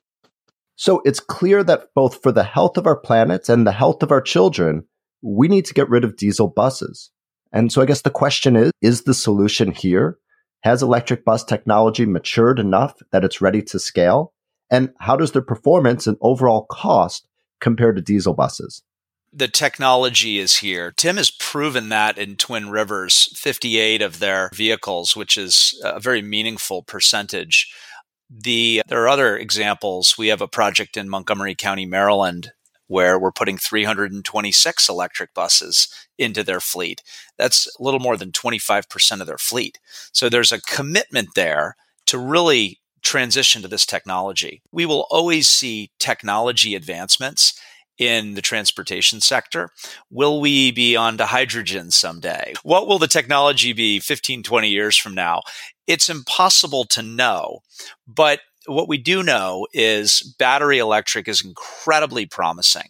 So 0.79 1.01
it's 1.03 1.19
clear 1.19 1.61
that 1.65 1.89
both 1.93 2.23
for 2.23 2.31
the 2.31 2.45
health 2.45 2.77
of 2.77 2.87
our 2.87 2.95
planet 2.95 3.49
and 3.49 3.67
the 3.67 3.73
health 3.73 4.01
of 4.01 4.13
our 4.13 4.21
children, 4.21 4.85
we 5.21 5.49
need 5.49 5.65
to 5.65 5.73
get 5.73 5.89
rid 5.89 6.05
of 6.05 6.15
diesel 6.15 6.47
buses. 6.47 7.11
And 7.51 7.69
so 7.69 7.81
I 7.81 7.85
guess 7.85 8.03
the 8.03 8.09
question 8.09 8.55
is, 8.55 8.71
is 8.81 9.03
the 9.03 9.13
solution 9.13 9.73
here? 9.73 10.19
Has 10.61 10.81
electric 10.81 11.25
bus 11.25 11.43
technology 11.43 12.05
matured 12.05 12.59
enough 12.59 12.93
that 13.11 13.25
it's 13.25 13.41
ready 13.41 13.61
to 13.63 13.77
scale? 13.77 14.31
And 14.71 14.93
how 14.99 15.17
does 15.17 15.33
their 15.33 15.41
performance 15.41 16.07
and 16.07 16.15
overall 16.21 16.65
cost 16.71 17.27
compare 17.59 17.91
to 17.91 18.01
diesel 18.01 18.33
buses? 18.33 18.81
The 19.33 19.49
technology 19.49 20.39
is 20.39 20.55
here. 20.57 20.93
Tim 20.95 21.17
has 21.17 21.29
proven 21.29 21.89
that 21.89 22.17
in 22.17 22.37
Twin 22.37 22.69
Rivers, 22.69 23.33
58 23.35 24.01
of 24.01 24.19
their 24.19 24.49
vehicles, 24.53 25.13
which 25.13 25.37
is 25.37 25.77
a 25.83 25.99
very 25.99 26.21
meaningful 26.21 26.83
percentage 26.83 27.69
the 28.29 28.81
there 28.87 29.01
are 29.03 29.09
other 29.09 29.37
examples. 29.37 30.15
We 30.17 30.27
have 30.27 30.41
a 30.41 30.47
project 30.47 30.97
in 30.97 31.09
Montgomery 31.09 31.55
County, 31.55 31.85
Maryland, 31.85 32.51
where 32.87 33.19
we're 33.19 33.31
putting 33.31 33.57
326 33.57 34.89
electric 34.89 35.33
buses 35.33 35.87
into 36.17 36.43
their 36.43 36.59
fleet. 36.59 37.01
That's 37.37 37.67
a 37.79 37.83
little 37.83 37.99
more 37.99 38.17
than 38.17 38.31
25% 38.31 39.21
of 39.21 39.27
their 39.27 39.37
fleet. 39.37 39.79
So 40.11 40.27
there's 40.27 40.51
a 40.51 40.61
commitment 40.61 41.29
there 41.35 41.75
to 42.07 42.17
really 42.17 42.79
transition 43.01 43.61
to 43.61 43.67
this 43.67 43.85
technology. 43.85 44.61
We 44.71 44.85
will 44.85 45.05
always 45.09 45.47
see 45.47 45.91
technology 45.99 46.75
advancements 46.75 47.59
in 47.99 48.33
the 48.33 48.41
transportation 48.41 49.19
sector. 49.21 49.69
Will 50.09 50.39
we 50.39 50.71
be 50.71 50.95
on 50.95 51.17
to 51.17 51.25
hydrogen 51.25 51.91
someday? 51.91 52.53
What 52.63 52.87
will 52.87 52.97
the 52.97 53.07
technology 53.07 53.73
be 53.73 53.99
15, 53.99 54.41
20 54.41 54.69
years 54.69 54.97
from 54.97 55.13
now? 55.13 55.41
It's 55.89 56.09
impossible 56.09 56.85
to 56.85 57.01
know, 57.01 57.63
but 58.07 58.41
what 58.67 58.87
we 58.87 58.97
do 58.97 59.23
know 59.23 59.67
is 59.73 60.21
battery 60.39 60.79
electric 60.79 61.27
is 61.27 61.43
incredibly 61.43 62.25
promising. 62.27 62.89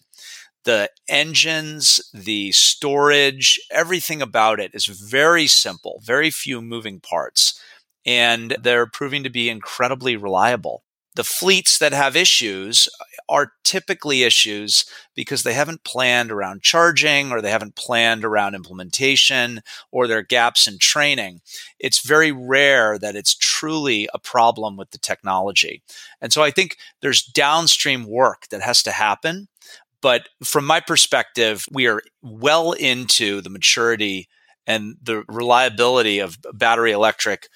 The 0.66 0.92
engines, 1.10 2.02
the 2.14 2.52
storage, 2.54 3.60
everything 3.72 4.22
about 4.22 4.60
it 4.60 4.72
is 4.76 4.86
very 4.88 5.48
simple, 5.48 6.02
very 6.04 6.32
few 6.32 6.62
moving 6.62 7.00
parts, 7.02 7.60
and 8.06 8.58
they're 8.62 8.88
proving 8.88 9.24
to 9.24 9.30
be 9.32 9.50
incredibly 9.50 10.18
reliable. 10.18 10.84
The 11.16 11.24
fleets 11.24 11.80
that 11.80 11.92
have 11.92 12.16
issues 12.16 12.88
are 13.28 13.54
typically 13.64 14.24
issues 14.24 14.86
because 15.16 15.44
they 15.44 15.54
haven't 15.54 15.84
planned 15.84 16.32
around 16.32 16.62
charging 16.62 17.32
or 17.32 17.42
they 17.42 17.52
haven't 17.52 17.76
planned 17.76 18.24
around 18.24 18.56
implementation 18.56 19.62
or 19.92 20.08
there 20.08 20.20
are 20.20 20.24
gaps 20.24 20.68
in 20.68 20.78
training. 20.78 21.42
It's 21.80 22.06
very 22.06 22.32
rare 22.32 22.98
that 23.00 23.16
it's 23.16 23.36
truly 23.36 24.08
a 24.14 24.20
problem 24.20 24.78
with 24.78 24.92
the 24.92 24.98
technology. 24.98 25.82
And 26.22 26.32
so 26.32 26.42
I 26.42 26.52
think 26.52 26.78
there's 27.02 27.24
downstream 27.24 28.06
work 28.06 28.48
that 28.50 28.62
has 28.62 28.84
to 28.84 28.92
happen. 28.92 29.48
But 30.02 30.30
from 30.44 30.66
my 30.66 30.80
perspective, 30.80 31.66
we 31.72 31.88
are 31.88 32.02
well 32.22 32.72
into 32.72 33.42
the 33.42 33.50
maturity 33.50 34.30
and 34.66 34.96
the 35.02 35.24
reliability 35.28 36.20
of 36.20 36.38
battery 36.54 36.92
electric 36.92 37.50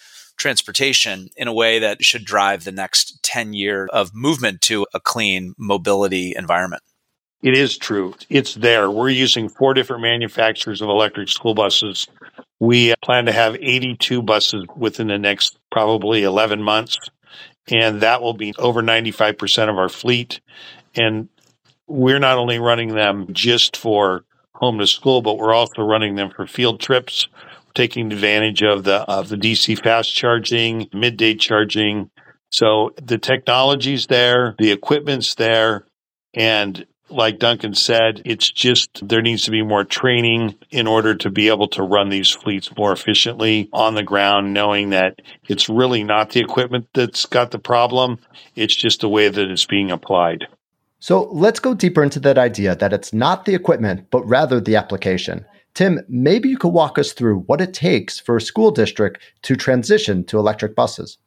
transportation 0.44 1.30
in 1.38 1.48
a 1.48 1.54
way 1.54 1.80
that 1.80 2.04
should 2.04 2.26
drive 2.26 2.66
the 2.66 2.72
next 2.72 3.18
10 3.24 3.54
years 3.54 3.90
of 3.94 4.14
movement 4.14 4.60
to 4.60 4.86
a 4.94 5.00
clean 5.00 5.56
mobility 5.58 6.34
environment. 6.36 6.84
It 7.42 7.58
is 7.58 7.78
true. 7.78 8.14
It's 8.30 8.54
there. 8.54 8.92
We're 8.92 9.08
using 9.08 9.48
four 9.48 9.74
different 9.74 10.02
manufacturers 10.02 10.82
of 10.82 10.90
electric 10.90 11.30
school 11.30 11.54
buses. 11.54 12.08
We 12.60 12.92
uh, 12.92 12.96
plan 13.02 13.26
to 13.28 13.32
have 13.32 13.56
82 13.56 14.22
buses 14.22 14.66
within 14.76 15.08
the 15.08 15.18
next 15.18 15.58
probably 15.72 16.24
11 16.24 16.62
months, 16.62 16.98
and 17.72 18.02
that 18.02 18.22
will 18.22 18.34
be 18.34 18.54
over 18.60 18.82
95% 18.82 19.70
of 19.70 19.78
our 19.78 19.88
fleet. 19.88 20.42
And 20.94 21.30
we're 21.88 22.20
not 22.20 22.38
only 22.38 22.60
running 22.60 22.90
them 22.96 23.28
just 23.32 23.78
for 23.78 24.26
home 24.56 24.80
to 24.80 24.88
school, 24.88 25.22
but 25.22 25.38
we're 25.38 25.54
also 25.54 25.84
running 25.84 26.16
them 26.16 26.32
for 26.36 26.46
field 26.48 26.82
trips 26.82 27.30
taking 27.74 28.12
advantage 28.12 28.62
of 28.63 28.84
the 28.84 29.01
of 29.01 29.30
the 29.30 29.38
DC 29.38 29.82
fast 29.82 30.13
charging, 30.13 30.89
midday 30.94 31.36
charging. 31.36 32.10
So 32.51 32.92
the 33.01 33.18
technology's 33.18 34.08
there, 34.08 34.56
the 34.60 34.72
equipment's 34.72 35.36
there, 35.36 35.86
and 36.34 36.86
like 37.10 37.39
Duncan 37.39 37.74
said, 37.74 38.22
it's 38.25 38.50
just 38.50 39.08
there 39.08 39.22
needs 39.22 39.44
to 39.44 39.51
be 39.51 39.62
more 39.62 39.84
training 39.84 40.56
in 40.72 40.88
order 40.88 41.15
to 41.15 41.30
be 41.30 41.48
able 41.48 41.68
to 41.70 41.84
run 41.84 42.10
these 42.10 42.32
fleets 42.32 42.75
more 42.75 42.92
efficiently 42.92 43.70
on 43.72 43.96
the 43.96 44.03
ground, 44.03 44.53
knowing 44.53 44.89
that 44.89 45.20
it's 45.48 45.70
really 45.70 46.03
not 46.03 46.32
the 46.32 46.39
equipment 46.39 46.88
that's 46.94 47.25
got 47.25 47.51
the 47.51 47.60
problem. 47.60 48.20
It's 48.56 48.75
just 48.75 49.01
the 49.01 49.10
way 49.10 49.30
that 49.30 49.51
it's 49.51 49.65
being 49.65 49.92
applied. 49.92 50.46
So 51.00 51.24
let's 51.32 51.60
go 51.60 51.74
deeper 51.74 52.01
into 52.03 52.20
that 52.22 52.38
idea 52.38 52.75
that 52.75 52.94
it's 52.94 53.13
not 53.13 53.46
the 53.46 53.53
equipment, 53.53 54.10
but 54.10 54.25
rather 54.27 54.60
the 54.60 54.77
application. 54.77 55.46
Tim, 55.74 56.01
maybe 56.08 56.50
you 56.50 56.58
could 56.58 56.70
walk 56.70 57.00
us 57.00 57.13
through 57.13 57.39
what 57.42 57.62
it 57.62 57.74
takes 57.74 58.20
for 58.20 58.38
a 58.38 58.42
school 58.42 58.72
district 58.72 59.22
to 59.44 59.56
transition 59.56 60.24
to 60.25 60.38
electric 60.38 60.75
buses. 60.75 61.18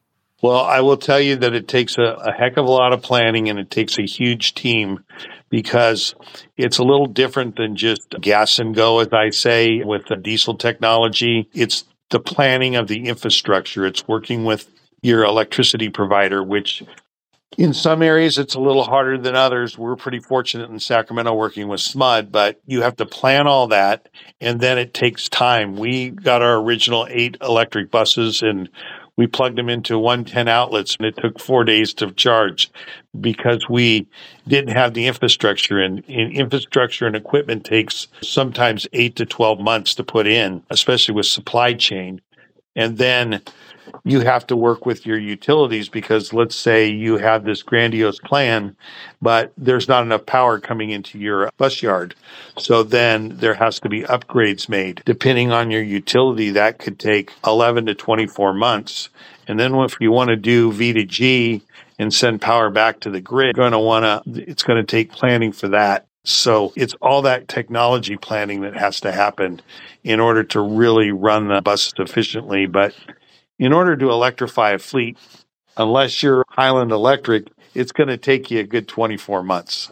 Well, 0.41 0.61
I 0.61 0.81
will 0.81 0.97
tell 0.97 1.19
you 1.19 1.35
that 1.37 1.53
it 1.53 1.67
takes 1.67 1.97
a, 1.97 2.03
a, 2.03 2.31
heck 2.31 2.57
of 2.57 2.65
a 2.65 2.71
lot 2.71 2.93
of 2.93 3.01
planning 3.01 3.49
and 3.49 3.57
it 3.57 3.71
takes 3.71 3.97
a 3.97 4.03
huge 4.03 4.53
team 4.53 5.03
because 5.49 6.13
it's 6.57 6.77
a 6.77 6.83
little 6.83 7.07
different 7.07 7.55
than 7.55 7.75
just 7.75 8.07
gas 8.21 8.59
and 8.59 8.75
go, 8.75 8.99
as 8.99 9.07
I 9.11 9.31
say, 9.31 9.81
with 9.83 10.05
the 10.07 10.15
diesel 10.15 10.55
technology. 10.55 11.49
It's 11.53 11.85
the 12.11 12.19
planning 12.19 12.75
of 12.75 12.87
the 12.87 13.07
infrastructure. 13.07 13.85
It's 13.85 14.07
working 14.07 14.45
with 14.45 14.69
your 15.01 15.23
electricity 15.23 15.89
provider, 15.89 16.43
which 16.43 16.83
In 17.57 17.73
some 17.73 18.01
areas, 18.03 18.37
it's 18.37 18.55
a 18.55 18.59
little 18.59 18.83
harder 18.83 19.17
than 19.17 19.35
others. 19.35 19.77
We're 19.77 19.95
pretty 19.95 20.19
fortunate 20.19 20.69
in 20.69 20.79
Sacramento 20.79 21.33
working 21.33 21.67
with 21.67 21.79
SMUD, 21.79 22.31
but 22.31 22.59
you 22.65 22.81
have 22.81 22.97
to 22.97 23.05
plan 23.05 23.47
all 23.47 23.67
that, 23.67 24.09
and 24.41 24.59
then 24.59 24.77
it 24.77 24.93
takes 24.93 25.29
time. 25.29 25.75
We 25.75 26.09
got 26.09 26.41
our 26.41 26.57
original 26.57 27.07
eight 27.09 27.37
electric 27.41 27.89
buses, 27.89 28.43
and 28.43 28.69
we 29.17 29.25
plugged 29.25 29.57
them 29.57 29.69
into 29.69 29.97
110 29.97 30.47
outlets 30.47 30.95
and 30.95 31.07
it 31.07 31.17
took 31.17 31.39
four 31.39 31.63
days 31.63 31.93
to 31.95 32.11
charge 32.11 32.69
because 33.19 33.67
we 33.67 34.07
didn't 34.47 34.75
have 34.75 34.93
the 34.93 35.07
infrastructure 35.07 35.79
and, 35.79 36.03
and, 36.07 36.31
infrastructure 36.33 37.07
and 37.07 37.15
equipment 37.15 37.65
takes 37.65 38.07
sometimes 38.21 38.87
eight 38.93 39.15
to 39.15 39.25
12 39.25 39.59
months 39.59 39.95
to 39.95 40.03
put 40.03 40.27
in, 40.27 40.61
especially 40.69 41.15
with 41.15 41.25
supply 41.25 41.73
chain. 41.73 42.21
And 42.77 42.97
then 42.97 43.41
you 44.03 44.21
have 44.21 44.47
to 44.47 44.55
work 44.55 44.85
with 44.85 45.05
your 45.05 45.17
utilities 45.17 45.89
because 45.89 46.31
let's 46.31 46.55
say 46.55 46.87
you 46.87 47.17
have 47.17 47.43
this 47.43 47.63
grandiose 47.63 48.19
plan, 48.19 48.75
but 49.21 49.51
there's 49.57 49.87
not 49.87 50.03
enough 50.03 50.25
power 50.25 50.59
coming 50.59 50.91
into 50.91 51.19
your 51.19 51.49
bus 51.57 51.81
yard. 51.81 52.15
So 52.57 52.83
then 52.83 53.37
there 53.37 53.55
has 53.55 53.79
to 53.81 53.89
be 53.89 54.03
upgrades 54.03 54.69
made. 54.69 55.01
Depending 55.05 55.51
on 55.51 55.71
your 55.71 55.83
utility, 55.83 56.51
that 56.51 56.79
could 56.79 56.99
take 56.99 57.33
11 57.45 57.87
to 57.87 57.95
24 57.95 58.53
months. 58.53 59.09
And 59.47 59.59
then 59.59 59.75
if 59.75 59.97
you 59.99 60.11
want 60.11 60.29
to 60.29 60.35
do 60.35 60.71
V 60.71 60.93
to 60.93 61.03
G 61.03 61.61
and 61.99 62.13
send 62.13 62.41
power 62.41 62.69
back 62.69 62.99
to 63.01 63.09
the 63.09 63.21
grid, 63.21 63.57
you're 63.57 63.69
going 63.69 63.71
to 63.71 63.79
want 63.79 64.25
to, 64.25 64.41
it's 64.49 64.63
going 64.63 64.77
to 64.77 64.89
take 64.89 65.11
planning 65.11 65.51
for 65.51 65.69
that. 65.69 66.06
So 66.27 66.73
it's 66.75 66.93
all 67.01 67.21
that 67.21 67.47
technology 67.47 68.17
planning 68.17 68.59
that 68.61 68.75
has 68.75 68.99
to 69.01 69.13
happen 69.13 69.61
in 70.03 70.19
order 70.19 70.43
to 70.43 70.59
really 70.59 71.11
run 71.11 71.47
the 71.47 71.61
buses 71.61 71.93
efficiently. 71.97 72.65
But 72.65 72.93
in 73.57 73.71
order 73.71 73.95
to 73.95 74.09
electrify 74.11 74.71
a 74.71 74.79
fleet, 74.79 75.17
unless 75.77 76.21
you're 76.21 76.43
Highland 76.49 76.91
Electric, 76.91 77.47
it's 77.73 77.93
going 77.93 78.09
to 78.09 78.17
take 78.17 78.51
you 78.51 78.59
a 78.59 78.63
good 78.63 78.89
24 78.89 79.41
months. 79.41 79.89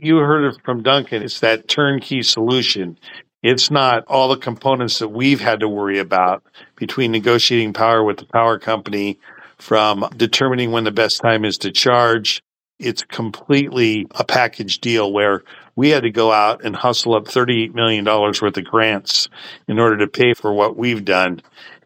You 0.00 0.18
heard 0.18 0.44
it 0.44 0.60
from 0.64 0.82
Duncan, 0.82 1.22
it's 1.22 1.40
that 1.40 1.66
turnkey 1.66 2.22
solution. 2.22 2.98
It's 3.42 3.70
not 3.70 4.04
all 4.06 4.28
the 4.28 4.36
components 4.36 4.98
that 4.98 5.08
we've 5.08 5.40
had 5.40 5.60
to 5.60 5.68
worry 5.68 5.98
about 5.98 6.42
between 6.76 7.10
negotiating 7.10 7.72
power 7.72 8.04
with 8.04 8.18
the 8.18 8.26
power 8.26 8.58
company, 8.58 9.18
from 9.58 10.06
determining 10.16 10.72
when 10.72 10.84
the 10.84 10.90
best 10.90 11.22
time 11.22 11.44
is 11.44 11.56
to 11.58 11.70
charge. 11.70 12.42
It's 12.78 13.02
completely 13.02 14.06
a 14.12 14.24
package 14.24 14.80
deal 14.80 15.12
where 15.12 15.44
we 15.76 15.90
had 15.90 16.02
to 16.02 16.10
go 16.10 16.32
out 16.32 16.64
and 16.64 16.74
hustle 16.74 17.14
up 17.14 17.24
$38 17.24 17.74
million 17.74 18.04
worth 18.04 18.42
of 18.42 18.64
grants 18.64 19.28
in 19.68 19.78
order 19.78 19.98
to 19.98 20.06
pay 20.06 20.34
for 20.34 20.52
what 20.52 20.76
we've 20.76 21.04
done. 21.04 21.40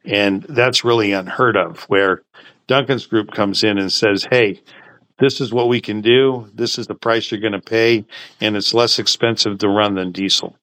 And 0.04 0.42
that's 0.44 0.84
really 0.84 1.12
unheard 1.12 1.56
of, 1.56 1.82
where 1.84 2.22
Duncan's 2.66 3.06
group 3.06 3.32
comes 3.32 3.62
in 3.62 3.78
and 3.78 3.92
says, 3.92 4.26
hey, 4.30 4.62
this 5.18 5.40
is 5.40 5.52
what 5.52 5.68
we 5.68 5.80
can 5.80 6.00
do. 6.00 6.48
This 6.54 6.78
is 6.78 6.86
the 6.86 6.94
price 6.94 7.30
you're 7.30 7.40
going 7.40 7.52
to 7.52 7.60
pay, 7.60 8.04
and 8.40 8.56
it's 8.56 8.72
less 8.72 8.98
expensive 8.98 9.58
to 9.58 9.68
run 9.68 9.94
than 9.94 10.12
diesel. 10.12 10.56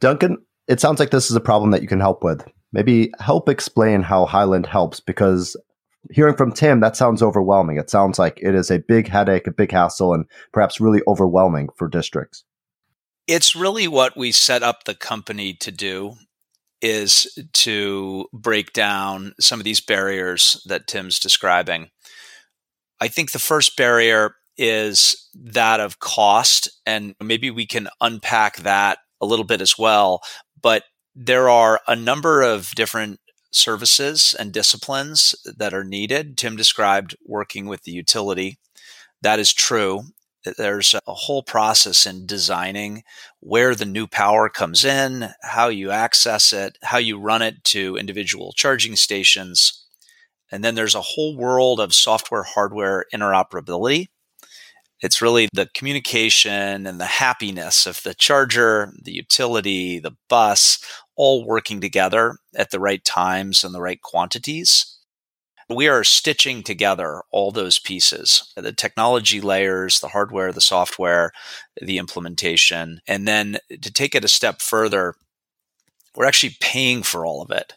Duncan, 0.00 0.38
it 0.68 0.80
sounds 0.80 1.00
like 1.00 1.10
this 1.10 1.30
is 1.30 1.36
a 1.36 1.40
problem 1.40 1.70
that 1.72 1.82
you 1.82 1.88
can 1.88 2.00
help 2.00 2.22
with. 2.22 2.46
Maybe 2.72 3.12
help 3.18 3.48
explain 3.48 4.02
how 4.02 4.26
Highland 4.26 4.66
helps 4.66 5.00
because 5.00 5.56
hearing 6.10 6.36
from 6.36 6.52
Tim, 6.52 6.80
that 6.80 6.96
sounds 6.96 7.22
overwhelming. 7.22 7.76
It 7.76 7.90
sounds 7.90 8.18
like 8.18 8.38
it 8.42 8.54
is 8.54 8.70
a 8.70 8.78
big 8.78 9.08
headache, 9.08 9.46
a 9.46 9.52
big 9.52 9.72
hassle, 9.72 10.14
and 10.14 10.26
perhaps 10.52 10.80
really 10.80 11.02
overwhelming 11.06 11.68
for 11.76 11.88
districts. 11.88 12.44
It's 13.26 13.56
really 13.56 13.88
what 13.88 14.16
we 14.16 14.32
set 14.32 14.62
up 14.62 14.84
the 14.84 14.94
company 14.94 15.54
to 15.54 15.72
do 15.72 16.14
is 16.80 17.26
to 17.52 18.26
break 18.32 18.72
down 18.72 19.34
some 19.40 19.58
of 19.58 19.64
these 19.64 19.80
barriers 19.80 20.62
that 20.66 20.86
Tim's 20.86 21.18
describing. 21.18 21.90
I 23.00 23.08
think 23.08 23.32
the 23.32 23.38
first 23.38 23.76
barrier 23.76 24.36
is 24.56 25.28
that 25.34 25.80
of 25.80 25.98
cost, 25.98 26.70
and 26.86 27.14
maybe 27.22 27.50
we 27.50 27.66
can 27.66 27.88
unpack 28.00 28.58
that 28.58 28.98
a 29.20 29.26
little 29.26 29.44
bit 29.44 29.60
as 29.60 29.78
well. 29.78 30.20
But 30.60 30.84
there 31.14 31.48
are 31.48 31.80
a 31.88 31.96
number 31.96 32.42
of 32.42 32.70
different 32.74 33.20
services 33.56 34.34
and 34.38 34.52
disciplines 34.52 35.34
that 35.44 35.74
are 35.74 35.84
needed. 35.84 36.36
Tim 36.36 36.56
described 36.56 37.16
working 37.24 37.66
with 37.66 37.82
the 37.82 37.92
utility. 37.92 38.58
That 39.22 39.38
is 39.38 39.52
true 39.52 40.04
there's 40.56 40.94
a 40.94 41.14
whole 41.14 41.42
process 41.42 42.06
in 42.06 42.26
designing 42.26 43.02
where 43.40 43.74
the 43.74 43.84
new 43.84 44.06
power 44.06 44.48
comes 44.48 44.84
in, 44.84 45.30
how 45.42 45.68
you 45.68 45.90
access 45.90 46.52
it, 46.52 46.78
how 46.82 46.98
you 46.98 47.18
run 47.18 47.42
it 47.42 47.64
to 47.64 47.96
individual 47.96 48.52
charging 48.52 48.96
stations. 48.96 49.84
And 50.52 50.62
then 50.62 50.74
there's 50.74 50.94
a 50.94 51.00
whole 51.00 51.36
world 51.36 51.80
of 51.80 51.92
software 51.92 52.44
hardware 52.44 53.04
interoperability. 53.12 54.06
It's 55.00 55.20
really 55.20 55.48
the 55.52 55.68
communication 55.74 56.86
and 56.86 57.00
the 57.00 57.04
happiness 57.06 57.86
of 57.86 58.02
the 58.02 58.14
charger, 58.14 58.92
the 59.02 59.12
utility, 59.12 59.98
the 59.98 60.16
bus, 60.28 60.78
all 61.16 61.44
working 61.44 61.80
together 61.80 62.38
at 62.54 62.70
the 62.70 62.80
right 62.80 63.04
times 63.04 63.64
and 63.64 63.74
the 63.74 63.80
right 63.80 64.00
quantities. 64.00 64.92
We 65.68 65.88
are 65.88 66.04
stitching 66.04 66.62
together 66.62 67.22
all 67.32 67.50
those 67.50 67.80
pieces 67.80 68.52
the 68.56 68.72
technology 68.72 69.40
layers, 69.40 69.98
the 69.98 70.08
hardware, 70.08 70.52
the 70.52 70.60
software, 70.60 71.32
the 71.80 71.98
implementation. 71.98 73.00
And 73.08 73.26
then 73.26 73.58
to 73.68 73.92
take 73.92 74.14
it 74.14 74.24
a 74.24 74.28
step 74.28 74.62
further, 74.62 75.14
we're 76.14 76.26
actually 76.26 76.56
paying 76.60 77.02
for 77.02 77.26
all 77.26 77.42
of 77.42 77.50
it. 77.50 77.74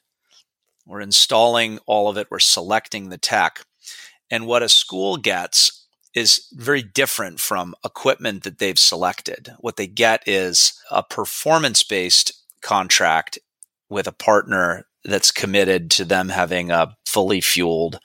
We're 0.86 1.02
installing 1.02 1.80
all 1.86 2.10
of 2.10 2.18
it, 2.18 2.28
we're 2.30 2.40
selecting 2.40 3.10
the 3.10 3.18
tech. 3.18 3.64
And 4.32 4.46
what 4.46 4.64
a 4.64 4.70
school 4.70 5.18
gets 5.18 5.88
is 6.16 6.48
very 6.54 6.82
different 6.82 7.40
from 7.40 7.76
equipment 7.86 8.44
that 8.44 8.60
they've 8.60 8.80
selected. 8.80 9.54
What 9.60 9.78
they 9.78 9.88
get 9.88 10.28
is 10.28 10.74
a 10.92 11.04
performance 11.04 11.84
based 11.84 12.39
contract 12.62 13.40
with 13.90 14.08
a 14.08 14.12
partner 14.12 14.86
that's 15.04 15.32
committed 15.32 15.90
to 15.92 16.06
them 16.06 16.30
having 16.30 16.72
a 16.72 16.96
fully 17.06 17.42
fueled 17.42 18.00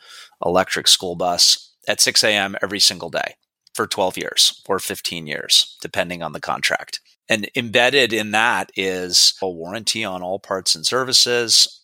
electric 0.45 0.89
school 0.89 1.17
bus 1.17 1.73
at 1.89 2.01
6 2.01 2.25
a.m. 2.25 2.57
every 2.63 2.81
single 2.81 3.11
day 3.11 3.35
for 3.75 3.87
12 3.87 4.17
years 4.17 4.63
or 4.69 4.79
15 4.79 5.27
years, 5.27 5.77
depending 5.83 6.23
on 6.23 6.33
the 6.33 6.41
contract. 6.41 7.01
And 7.29 7.51
embedded 7.57 8.13
in 8.13 8.31
that 8.33 8.71
is 8.77 9.35
a 9.43 9.49
warranty 9.49 10.05
on 10.05 10.23
all 10.23 10.39
parts 10.39 10.75
and 10.75 10.87
services. 10.87 11.81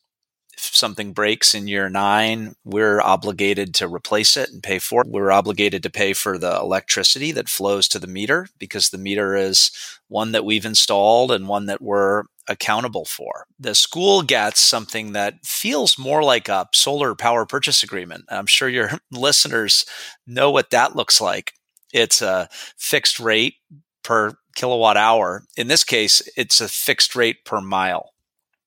If 0.53 0.77
something 0.77 1.15
breaks 1.15 1.55
in 1.55 1.69
year 1.69 1.89
nine, 1.89 2.55
we're 2.65 3.01
obligated 3.01 3.75
to 3.77 3.89
replace 3.89 4.37
it 4.37 4.51
and 4.51 4.63
pay 4.63 4.79
for 4.79 5.01
it. 5.01 5.09
We're 5.09 5.31
obligated 5.31 5.83
to 5.85 5.91
pay 5.91 6.13
for 6.13 6.37
the 6.37 6.55
electricity 6.59 7.33
that 7.33 7.49
flows 7.49 7.89
to 7.89 7.99
the 7.99 8.07
meter 8.07 8.49
because 8.59 8.91
the 8.91 8.99
meter 8.99 9.35
is 9.35 9.71
one 10.09 10.33
that 10.33 10.45
we've 10.45 10.67
installed 10.67 11.33
and 11.33 11.49
one 11.49 11.67
that 11.67 11.81
we're 11.81 12.25
accountable 12.51 13.05
for. 13.05 13.47
The 13.59 13.75
school 13.75 14.23
gets 14.23 14.61
something 14.61 15.13
that 15.13 15.47
feels 15.47 15.97
more 15.97 16.23
like 16.23 16.49
a 16.49 16.69
solar 16.75 17.15
power 17.15 17.47
purchase 17.47 17.83
agreement. 17.83 18.25
I'm 18.29 18.47
sure 18.47 18.69
your 18.69 18.91
listeners 19.11 19.87
know 20.27 20.51
what 20.51 20.71
that 20.71 20.97
looks 20.97 21.21
like. 21.21 21.55
It's 21.93 22.21
a 22.21 22.49
fixed 22.77 23.21
rate 23.21 23.55
per 24.03 24.35
kilowatt 24.57 24.97
hour. 24.97 25.45
In 25.57 25.69
this 25.69 25.85
case, 25.85 26.29
it's 26.37 26.61
a 26.61 26.69
fixed 26.69 27.15
rate 27.15 27.45
per 27.45 27.61
mile. 27.61 28.13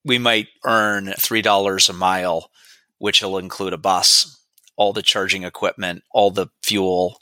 We 0.05 0.17
might 0.17 0.47
earn 0.65 1.07
$3 1.07 1.89
a 1.89 1.93
mile, 1.93 2.49
which 2.97 3.21
will 3.21 3.37
include 3.37 3.73
a 3.73 3.77
bus, 3.77 4.41
all 4.75 4.93
the 4.93 5.01
charging 5.01 5.43
equipment, 5.43 6.03
all 6.11 6.31
the 6.31 6.47
fuel, 6.61 7.19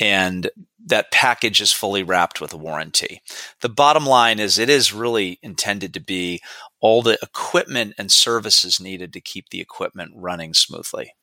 and 0.00 0.50
that 0.86 1.12
package 1.12 1.60
is 1.60 1.72
fully 1.72 2.02
wrapped 2.02 2.40
with 2.40 2.52
a 2.52 2.58
warranty. 2.58 3.20
The 3.60 3.68
bottom 3.68 4.04
line 4.04 4.38
is 4.38 4.58
it 4.58 4.68
is 4.68 4.92
really 4.92 5.38
intended 5.42 5.94
to 5.94 6.00
be 6.00 6.40
all 6.80 7.02
the 7.02 7.18
equipment 7.22 7.94
and 7.96 8.10
services 8.10 8.80
needed 8.80 9.12
to 9.12 9.20
keep 9.20 9.48
the 9.48 9.60
equipment 9.60 10.12
running 10.14 10.52
smoothly. 10.52 11.14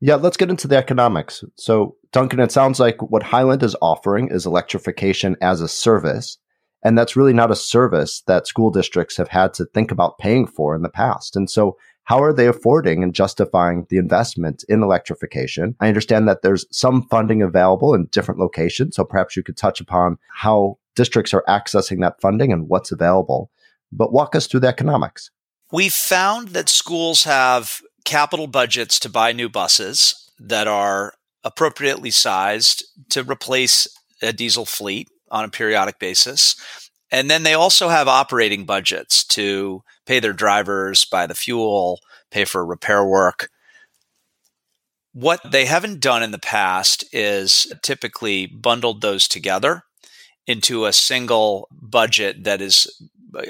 Yeah, 0.00 0.16
let's 0.16 0.36
get 0.36 0.50
into 0.50 0.66
the 0.66 0.76
economics. 0.76 1.44
So, 1.56 1.96
Duncan, 2.12 2.40
it 2.40 2.50
sounds 2.50 2.80
like 2.80 3.00
what 3.00 3.22
Highland 3.22 3.62
is 3.62 3.76
offering 3.80 4.28
is 4.30 4.46
electrification 4.46 5.36
as 5.40 5.60
a 5.60 5.68
service. 5.68 6.38
And 6.84 6.98
that's 6.98 7.14
really 7.14 7.32
not 7.32 7.52
a 7.52 7.56
service 7.56 8.22
that 8.26 8.48
school 8.48 8.70
districts 8.72 9.16
have 9.16 9.28
had 9.28 9.54
to 9.54 9.64
think 9.66 9.92
about 9.92 10.18
paying 10.18 10.48
for 10.48 10.74
in 10.74 10.82
the 10.82 10.88
past. 10.88 11.36
And 11.36 11.48
so, 11.48 11.76
how 12.04 12.22
are 12.22 12.32
they 12.32 12.46
affording 12.46 13.02
and 13.02 13.14
justifying 13.14 13.86
the 13.88 13.96
investment 13.96 14.64
in 14.68 14.82
electrification? 14.82 15.76
I 15.80 15.88
understand 15.88 16.28
that 16.28 16.42
there's 16.42 16.66
some 16.70 17.06
funding 17.08 17.42
available 17.42 17.94
in 17.94 18.06
different 18.06 18.40
locations. 18.40 18.96
So 18.96 19.04
perhaps 19.04 19.36
you 19.36 19.42
could 19.42 19.56
touch 19.56 19.80
upon 19.80 20.18
how 20.28 20.78
districts 20.96 21.32
are 21.32 21.44
accessing 21.48 22.00
that 22.00 22.20
funding 22.20 22.52
and 22.52 22.68
what's 22.68 22.92
available. 22.92 23.50
But 23.92 24.12
walk 24.12 24.34
us 24.34 24.46
through 24.46 24.60
the 24.60 24.68
economics. 24.68 25.30
We 25.70 25.88
found 25.88 26.48
that 26.48 26.68
schools 26.68 27.24
have 27.24 27.80
capital 28.04 28.46
budgets 28.46 28.98
to 29.00 29.08
buy 29.08 29.32
new 29.32 29.48
buses 29.48 30.30
that 30.38 30.66
are 30.66 31.14
appropriately 31.44 32.10
sized 32.10 32.84
to 33.10 33.22
replace 33.22 33.86
a 34.20 34.32
diesel 34.32 34.64
fleet 34.64 35.08
on 35.30 35.44
a 35.44 35.48
periodic 35.48 35.98
basis. 35.98 36.56
And 37.10 37.30
then 37.30 37.42
they 37.42 37.54
also 37.54 37.88
have 37.88 38.08
operating 38.08 38.64
budgets 38.64 39.24
to 39.28 39.82
pay 40.06 40.20
their 40.20 40.32
drivers, 40.32 41.04
buy 41.04 41.26
the 41.26 41.34
fuel, 41.34 42.00
pay 42.30 42.44
for 42.44 42.64
repair 42.64 43.04
work. 43.04 43.48
What 45.12 45.40
they 45.50 45.66
haven't 45.66 46.00
done 46.00 46.22
in 46.22 46.30
the 46.30 46.38
past 46.38 47.04
is 47.12 47.72
typically 47.82 48.46
bundled 48.46 49.00
those 49.02 49.28
together 49.28 49.82
into 50.46 50.86
a 50.86 50.92
single 50.92 51.68
budget 51.70 52.44
that 52.44 52.60
is 52.60 52.86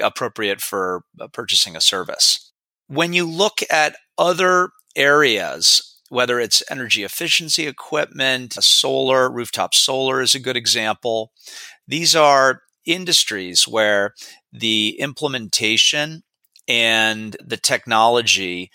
appropriate 0.01 0.61
for 0.61 1.03
uh, 1.19 1.27
purchasing 1.27 1.75
a 1.75 1.81
service. 1.81 2.51
When 2.87 3.13
you 3.13 3.25
look 3.25 3.59
at 3.71 3.95
other 4.17 4.69
areas, 4.95 5.99
whether 6.09 6.39
it's 6.39 6.61
energy 6.69 7.03
efficiency 7.03 7.65
equipment, 7.65 8.53
solar, 8.53 9.31
rooftop 9.31 9.73
solar 9.73 10.21
is 10.21 10.35
a 10.35 10.39
good 10.39 10.57
example. 10.57 11.31
These 11.87 12.15
are 12.15 12.61
industries 12.85 13.67
where 13.67 14.13
the 14.51 14.95
implementation 14.99 16.23
and 16.67 17.35
the 17.43 17.57
technology 17.57 18.71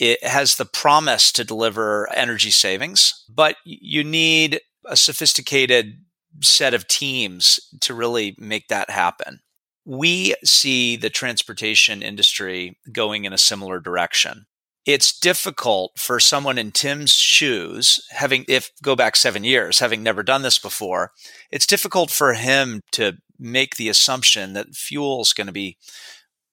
it 0.00 0.24
has 0.24 0.56
the 0.56 0.64
promise 0.64 1.30
to 1.32 1.44
deliver 1.44 2.10
energy 2.14 2.50
savings, 2.50 3.22
but 3.28 3.56
you 3.64 4.02
need 4.02 4.60
a 4.86 4.96
sophisticated 4.96 5.98
set 6.40 6.72
of 6.72 6.88
teams 6.88 7.60
to 7.82 7.92
really 7.92 8.34
make 8.38 8.68
that 8.68 8.88
happen. 8.88 9.40
We 9.84 10.34
see 10.42 10.96
the 10.96 11.10
transportation 11.10 12.02
industry 12.02 12.78
going 12.90 13.26
in 13.26 13.34
a 13.34 13.38
similar 13.38 13.78
direction. 13.78 14.46
It's 14.86 15.18
difficult 15.18 15.92
for 15.98 16.18
someone 16.18 16.56
in 16.56 16.72
Tim's 16.72 17.12
shoes, 17.12 18.00
having, 18.10 18.46
if 18.48 18.70
go 18.82 18.96
back 18.96 19.16
seven 19.16 19.44
years, 19.44 19.80
having 19.80 20.02
never 20.02 20.22
done 20.22 20.40
this 20.40 20.58
before, 20.58 21.12
it's 21.50 21.66
difficult 21.66 22.10
for 22.10 22.32
him 22.32 22.80
to 22.92 23.18
make 23.38 23.76
the 23.76 23.90
assumption 23.90 24.54
that 24.54 24.74
fuel 24.74 25.20
is 25.20 25.34
going 25.34 25.46
to 25.46 25.52
be 25.52 25.76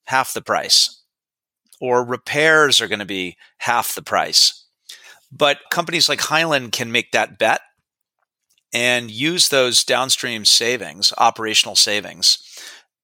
half 0.07 0.33
the 0.33 0.41
price 0.41 1.01
or 1.79 2.03
repairs 2.03 2.81
are 2.81 2.87
going 2.87 2.99
to 2.99 3.05
be 3.05 3.37
half 3.59 3.93
the 3.93 4.01
price. 4.01 4.65
But 5.31 5.59
companies 5.69 6.09
like 6.09 6.21
Highland 6.21 6.71
can 6.71 6.91
make 6.91 7.11
that 7.11 7.37
bet 7.37 7.61
and 8.73 9.11
use 9.11 9.49
those 9.49 9.83
downstream 9.83 10.45
savings, 10.45 11.13
operational 11.17 11.75
savings, 11.75 12.39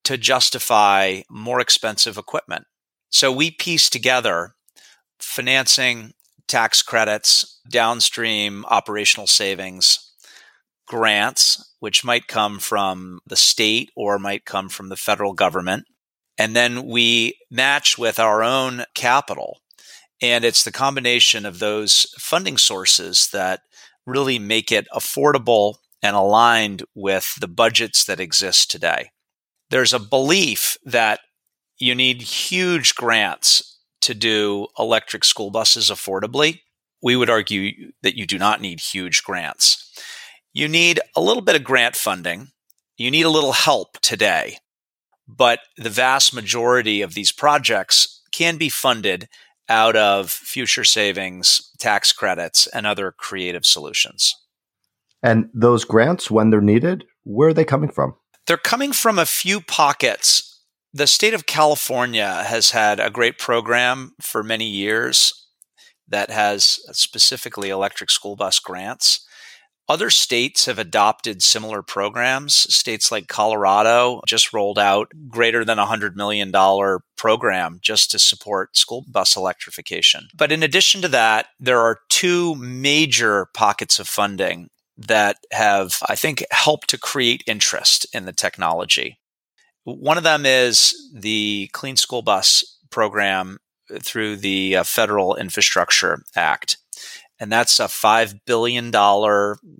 to 0.04 0.18
justify 0.18 1.22
more 1.30 1.60
expensive 1.60 2.18
equipment. 2.18 2.66
So 3.10 3.30
we 3.30 3.50
piece 3.50 3.88
together 3.88 4.54
financing, 5.18 6.12
tax 6.48 6.82
credits, 6.82 7.60
downstream 7.68 8.64
operational 8.66 9.26
savings, 9.26 10.12
grants, 10.86 11.74
which 11.80 12.04
might 12.04 12.26
come 12.26 12.58
from 12.58 13.20
the 13.26 13.36
state 13.36 13.90
or 13.96 14.18
might 14.18 14.44
come 14.44 14.68
from 14.68 14.88
the 14.88 14.96
federal 14.96 15.32
government, 15.32 15.86
and 16.38 16.54
then 16.54 16.86
we 16.86 17.38
match 17.50 17.96
with 17.98 18.18
our 18.18 18.42
own 18.42 18.84
capital. 18.94 19.58
And 20.22 20.44
it's 20.44 20.64
the 20.64 20.72
combination 20.72 21.44
of 21.44 21.58
those 21.58 22.06
funding 22.18 22.56
sources 22.56 23.28
that 23.32 23.60
really 24.06 24.38
make 24.38 24.72
it 24.72 24.86
affordable 24.94 25.76
and 26.02 26.14
aligned 26.14 26.82
with 26.94 27.34
the 27.40 27.48
budgets 27.48 28.04
that 28.04 28.20
exist 28.20 28.70
today. 28.70 29.10
There's 29.70 29.92
a 29.92 29.98
belief 29.98 30.76
that 30.84 31.20
you 31.78 31.94
need 31.94 32.22
huge 32.22 32.94
grants 32.94 33.78
to 34.02 34.14
do 34.14 34.68
electric 34.78 35.24
school 35.24 35.50
buses 35.50 35.90
affordably. 35.90 36.60
We 37.02 37.16
would 37.16 37.30
argue 37.30 37.92
that 38.02 38.16
you 38.16 38.26
do 38.26 38.38
not 38.38 38.60
need 38.60 38.80
huge 38.80 39.24
grants. 39.24 39.92
You 40.52 40.68
need 40.68 41.00
a 41.16 41.20
little 41.20 41.42
bit 41.42 41.56
of 41.56 41.64
grant 41.64 41.96
funding. 41.96 42.48
You 42.96 43.10
need 43.10 43.24
a 43.24 43.30
little 43.30 43.52
help 43.52 43.98
today. 44.00 44.58
But 45.26 45.60
the 45.76 45.90
vast 45.90 46.34
majority 46.34 47.02
of 47.02 47.14
these 47.14 47.32
projects 47.32 48.22
can 48.32 48.56
be 48.56 48.68
funded 48.68 49.28
out 49.68 49.96
of 49.96 50.30
future 50.30 50.84
savings, 50.84 51.70
tax 51.78 52.12
credits, 52.12 52.66
and 52.66 52.86
other 52.86 53.12
creative 53.12 53.64
solutions. 53.64 54.34
And 55.22 55.48
those 55.54 55.84
grants, 55.84 56.30
when 56.30 56.50
they're 56.50 56.60
needed, 56.60 57.04
where 57.22 57.48
are 57.48 57.54
they 57.54 57.64
coming 57.64 57.90
from? 57.90 58.14
They're 58.46 58.58
coming 58.58 58.92
from 58.92 59.18
a 59.18 59.24
few 59.24 59.60
pockets. 59.62 60.60
The 60.92 61.06
state 61.06 61.32
of 61.32 61.46
California 61.46 62.44
has 62.46 62.72
had 62.72 63.00
a 63.00 63.10
great 63.10 63.38
program 63.38 64.12
for 64.20 64.42
many 64.42 64.68
years 64.68 65.48
that 66.06 66.30
has 66.30 66.78
specifically 66.92 67.70
electric 67.70 68.10
school 68.10 68.36
bus 68.36 68.58
grants. 68.58 69.23
Other 69.88 70.08
states 70.08 70.64
have 70.64 70.78
adopted 70.78 71.42
similar 71.42 71.82
programs. 71.82 72.54
States 72.74 73.12
like 73.12 73.28
Colorado 73.28 74.22
just 74.26 74.52
rolled 74.52 74.78
out 74.78 75.12
greater 75.28 75.64
than 75.64 75.78
a 75.78 75.86
$100 75.86 76.14
million 76.14 76.50
program 77.16 77.78
just 77.82 78.10
to 78.10 78.18
support 78.18 78.76
school 78.76 79.04
bus 79.06 79.36
electrification. 79.36 80.28
But 80.34 80.52
in 80.52 80.62
addition 80.62 81.02
to 81.02 81.08
that, 81.08 81.46
there 81.60 81.80
are 81.80 82.00
two 82.08 82.54
major 82.54 83.46
pockets 83.54 83.98
of 83.98 84.08
funding 84.08 84.70
that 84.96 85.36
have, 85.52 85.98
I 86.08 86.14
think, 86.14 86.44
helped 86.50 86.88
to 86.90 86.98
create 86.98 87.44
interest 87.46 88.06
in 88.14 88.24
the 88.24 88.32
technology. 88.32 89.18
One 89.84 90.16
of 90.16 90.24
them 90.24 90.46
is 90.46 90.94
the 91.14 91.68
Clean 91.72 91.96
School 91.96 92.22
Bus 92.22 92.78
program 92.90 93.58
through 94.00 94.36
the 94.36 94.76
uh, 94.76 94.84
Federal 94.84 95.36
Infrastructure 95.36 96.22
Act 96.34 96.78
and 97.40 97.50
that's 97.50 97.80
a 97.80 97.84
$5 97.84 98.40
billion 98.46 98.90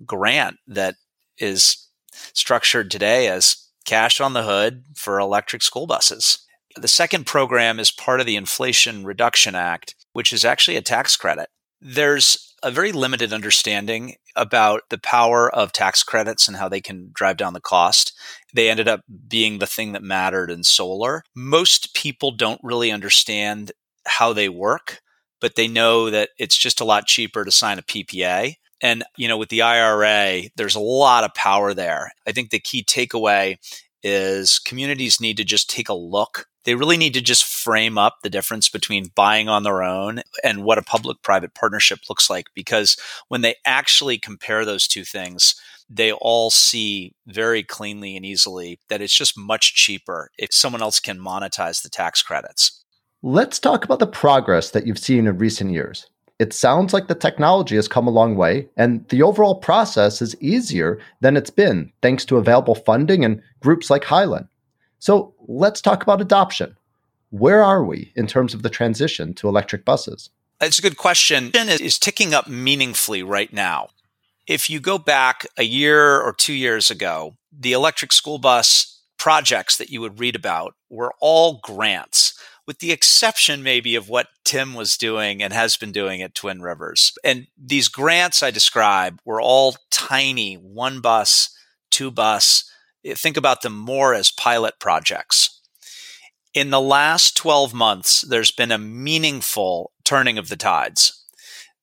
grant 0.05 0.57
that 0.67 0.95
is 1.37 1.89
structured 2.33 2.91
today 2.91 3.27
as 3.27 3.69
cash 3.85 4.19
on 4.19 4.33
the 4.33 4.43
hood 4.43 4.83
for 4.95 5.19
electric 5.19 5.61
school 5.61 5.87
buses. 5.87 6.39
The 6.75 6.87
second 6.87 7.25
program 7.25 7.79
is 7.79 7.91
part 7.91 8.19
of 8.19 8.25
the 8.25 8.35
Inflation 8.35 9.05
Reduction 9.05 9.55
Act, 9.55 9.95
which 10.13 10.33
is 10.33 10.43
actually 10.43 10.75
a 10.75 10.81
tax 10.81 11.15
credit. 11.15 11.47
There's 11.79 12.53
a 12.63 12.71
very 12.71 12.91
limited 12.91 13.31
understanding 13.31 14.15
about 14.35 14.81
the 14.89 14.97
power 14.97 15.53
of 15.53 15.71
tax 15.71 16.03
credits 16.03 16.47
and 16.47 16.57
how 16.57 16.67
they 16.67 16.81
can 16.81 17.11
drive 17.13 17.37
down 17.37 17.53
the 17.53 17.61
cost. 17.61 18.11
They 18.53 18.69
ended 18.69 18.87
up 18.87 19.01
being 19.27 19.59
the 19.59 19.67
thing 19.67 19.93
that 19.93 20.03
mattered 20.03 20.49
in 20.51 20.63
solar. 20.63 21.23
Most 21.35 21.93
people 21.93 22.31
don't 22.31 22.59
really 22.63 22.91
understand 22.91 23.71
how 24.07 24.33
they 24.33 24.49
work 24.49 24.99
but 25.41 25.55
they 25.55 25.67
know 25.67 26.09
that 26.09 26.29
it's 26.37 26.57
just 26.57 26.81
a 26.81 26.85
lot 26.85 27.05
cheaper 27.07 27.43
to 27.43 27.51
sign 27.51 27.79
a 27.79 27.83
PPA. 27.83 28.55
And, 28.81 29.03
you 29.17 29.27
know, 29.27 29.37
with 29.37 29.49
the 29.49 29.61
IRA, 29.61 30.43
there's 30.55 30.75
a 30.75 30.79
lot 30.79 31.23
of 31.23 31.33
power 31.33 31.73
there. 31.73 32.11
I 32.27 32.31
think 32.31 32.49
the 32.49 32.59
key 32.59 32.83
takeaway 32.83 33.57
is 34.03 34.59
communities 34.59 35.19
need 35.19 35.37
to 35.37 35.43
just 35.43 35.69
take 35.69 35.89
a 35.89 35.93
look. 35.93 36.47
They 36.63 36.75
really 36.75 36.97
need 36.97 37.13
to 37.13 37.21
just 37.21 37.45
frame 37.45 37.97
up 37.97 38.17
the 38.21 38.29
difference 38.29 38.69
between 38.69 39.11
buying 39.15 39.47
on 39.47 39.63
their 39.63 39.83
own 39.83 40.21
and 40.43 40.63
what 40.63 40.77
a 40.77 40.83
public 40.83 41.21
private 41.21 41.53
partnership 41.53 41.99
looks 42.09 42.29
like. 42.29 42.47
Because 42.53 42.97
when 43.27 43.41
they 43.41 43.55
actually 43.65 44.17
compare 44.17 44.65
those 44.65 44.87
two 44.87 45.03
things, 45.03 45.55
they 45.89 46.11
all 46.11 46.49
see 46.49 47.13
very 47.27 47.63
cleanly 47.63 48.15
and 48.15 48.25
easily 48.25 48.79
that 48.89 49.01
it's 49.01 49.15
just 49.15 49.37
much 49.37 49.75
cheaper 49.75 50.31
if 50.37 50.53
someone 50.53 50.81
else 50.81 50.99
can 50.99 51.19
monetize 51.19 51.81
the 51.81 51.89
tax 51.89 52.21
credits. 52.21 52.84
Let's 53.27 53.57
talk 53.57 53.83
about 53.83 53.97
the 53.97 54.05
progress 54.05 54.69
that 54.69 54.85
you've 54.85 54.99
seen 54.99 55.25
in 55.25 55.39
recent 55.39 55.71
years. 55.71 56.05
It 56.37 56.53
sounds 56.53 56.93
like 56.93 57.07
the 57.07 57.15
technology 57.15 57.75
has 57.75 57.87
come 57.87 58.05
a 58.05 58.11
long 58.11 58.35
way, 58.35 58.69
and 58.77 59.03
the 59.09 59.23
overall 59.23 59.55
process 59.55 60.21
is 60.21 60.39
easier 60.41 60.99
than 61.21 61.35
it's 61.35 61.49
been 61.49 61.91
thanks 62.03 62.23
to 62.25 62.37
available 62.37 62.75
funding 62.75 63.25
and 63.25 63.41
groups 63.61 63.89
like 63.89 64.03
Highland. 64.03 64.47
So 64.99 65.33
let's 65.47 65.81
talk 65.81 66.03
about 66.03 66.21
adoption. 66.21 66.77
Where 67.31 67.63
are 67.63 67.83
we 67.83 68.11
in 68.15 68.27
terms 68.27 68.53
of 68.53 68.61
the 68.61 68.69
transition 68.69 69.33
to 69.35 69.49
electric 69.49 69.85
buses? 69.85 70.29
It's 70.61 70.77
a 70.77 70.83
good 70.83 70.97
question. 70.97 71.49
It 71.51 71.81
is 71.81 71.97
ticking 71.97 72.35
up 72.35 72.47
meaningfully 72.47 73.23
right 73.23 73.51
now. 73.51 73.87
If 74.45 74.69
you 74.69 74.79
go 74.79 74.99
back 74.99 75.47
a 75.57 75.63
year 75.63 76.21
or 76.21 76.31
two 76.31 76.53
years 76.53 76.91
ago, 76.91 77.37
the 77.51 77.73
electric 77.73 78.13
school 78.13 78.37
bus 78.37 79.01
projects 79.17 79.77
that 79.77 79.89
you 79.89 79.99
would 80.01 80.19
read 80.19 80.35
about 80.35 80.75
were 80.91 81.15
all 81.19 81.59
grants 81.63 82.39
with 82.67 82.79
the 82.79 82.91
exception 82.91 83.61
maybe 83.61 83.95
of 83.95 84.09
what 84.09 84.27
Tim 84.43 84.73
was 84.73 84.97
doing 84.97 85.43
and 85.43 85.53
has 85.53 85.77
been 85.77 85.91
doing 85.91 86.21
at 86.21 86.33
Twin 86.33 86.61
Rivers. 86.61 87.13
And 87.23 87.47
these 87.57 87.87
grants 87.87 88.41
I 88.41 88.51
describe 88.51 89.19
were 89.23 89.41
all 89.41 89.75
tiny, 89.91 90.55
one 90.55 90.99
bus, 90.99 91.55
two 91.91 92.09
bus. 92.09 92.69
Eh, 93.03 93.13
think 93.15 93.37
about 93.37 93.61
them 93.61 93.77
more 93.77 94.13
as 94.13 94.31
pilot 94.31 94.75
projects. 94.79 95.61
In 96.53 96.69
the 96.69 96.81
last 96.81 97.35
12 97.37 97.73
months, 97.73 98.21
there's 98.21 98.51
been 98.51 98.71
a 98.71 98.77
meaningful 98.77 99.91
turning 100.03 100.37
of 100.37 100.49
the 100.49 100.55
tides. 100.55 101.21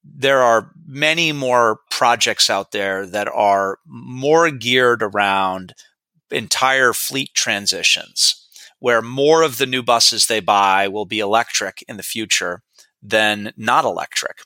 There 0.02 0.42
are 0.42 0.72
many 0.84 1.30
more 1.30 1.80
projects 1.90 2.50
out 2.50 2.72
there 2.72 3.06
that 3.06 3.28
are 3.28 3.78
more 3.86 4.50
geared 4.50 5.02
around 5.02 5.74
entire 6.30 6.92
fleet 6.92 7.34
transitions 7.34 8.41
where 8.82 9.00
more 9.00 9.42
of 9.42 9.58
the 9.58 9.66
new 9.66 9.80
buses 9.80 10.26
they 10.26 10.40
buy 10.40 10.88
will 10.88 11.04
be 11.04 11.20
electric 11.20 11.84
in 11.86 11.96
the 11.96 12.02
future 12.02 12.62
than 13.00 13.52
not 13.56 13.84
electric. 13.84 14.38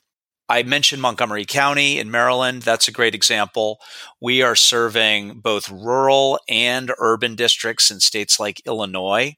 I 0.47 0.61
mentioned 0.61 1.01
Montgomery 1.01 1.43
County 1.43 1.97
in 1.97 2.11
Maryland. 2.11 2.61
That's 2.61 2.87
a 2.87 2.91
great 2.91 3.15
example. 3.15 3.79
We 4.21 4.43
are 4.43 4.55
serving 4.55 5.39
both 5.39 5.71
rural 5.71 6.39
and 6.47 6.93
urban 6.99 7.33
districts 7.33 7.89
in 7.89 7.99
states 7.99 8.39
like 8.39 8.61
Illinois, 8.67 9.37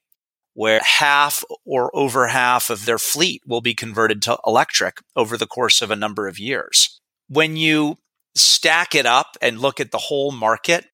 where 0.54 0.82
half 0.84 1.46
or 1.66 1.96
over 1.96 2.28
half 2.28 2.70
of 2.70 2.84
their 2.86 3.00
fleet 3.00 3.42
will 3.48 3.62
be 3.62 3.74
converted 3.74 4.22
to 4.24 4.38
electric 4.46 4.98
over 5.16 5.38
the 5.38 5.48
course 5.48 5.82
of 5.82 5.92
a 5.92 5.96
number 5.96 6.28
of 6.28 6.40
years. 6.40 7.00
When 7.30 7.56
you 7.56 8.00
stack 8.36 8.96
it 8.96 9.06
up 9.06 9.38
and 9.42 9.62
look 9.62 9.80
at 9.80 9.92
the 9.92 9.98
whole 9.98 10.34
market, 10.34 10.88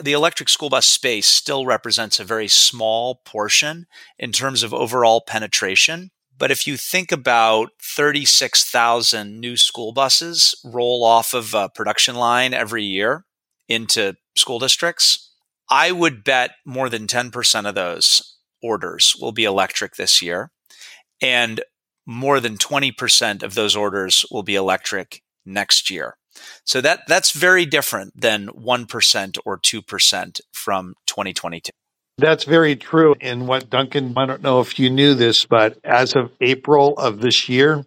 the 0.00 0.12
electric 0.12 0.48
school 0.48 0.70
bus 0.70 0.86
space 0.86 1.26
still 1.26 1.66
represents 1.66 2.20
a 2.20 2.24
very 2.24 2.48
small 2.48 3.16
portion 3.24 3.86
in 4.18 4.32
terms 4.32 4.62
of 4.62 4.72
overall 4.72 5.22
penetration. 5.26 6.10
But 6.36 6.50
if 6.50 6.66
you 6.66 6.76
think 6.76 7.10
about 7.10 7.70
36,000 7.82 9.40
new 9.40 9.56
school 9.56 9.92
buses 9.92 10.54
roll 10.64 11.02
off 11.02 11.34
of 11.34 11.52
a 11.52 11.68
production 11.68 12.14
line 12.14 12.54
every 12.54 12.84
year 12.84 13.24
into 13.68 14.14
school 14.36 14.60
districts, 14.60 15.32
I 15.68 15.90
would 15.90 16.22
bet 16.22 16.52
more 16.64 16.88
than 16.88 17.06
10% 17.06 17.68
of 17.68 17.74
those 17.74 18.36
orders 18.62 19.16
will 19.20 19.32
be 19.32 19.44
electric 19.44 19.96
this 19.96 20.22
year. 20.22 20.52
And 21.20 21.60
more 22.06 22.40
than 22.40 22.56
20% 22.56 23.42
of 23.42 23.54
those 23.54 23.76
orders 23.76 24.24
will 24.30 24.44
be 24.44 24.54
electric 24.54 25.22
next 25.44 25.90
year. 25.90 26.16
So 26.64 26.80
that 26.80 27.00
that's 27.08 27.32
very 27.32 27.66
different 27.66 28.20
than 28.20 28.48
1% 28.48 29.38
or 29.44 29.58
2% 29.58 30.40
from 30.52 30.94
2022. 31.06 31.70
That's 32.18 32.44
very 32.44 32.74
true. 32.74 33.14
And 33.20 33.46
what 33.46 33.70
Duncan, 33.70 34.12
I 34.16 34.26
don't 34.26 34.42
know 34.42 34.60
if 34.60 34.78
you 34.78 34.90
knew 34.90 35.14
this, 35.14 35.44
but 35.44 35.78
as 35.84 36.16
of 36.16 36.32
April 36.40 36.98
of 36.98 37.20
this 37.20 37.48
year, 37.48 37.86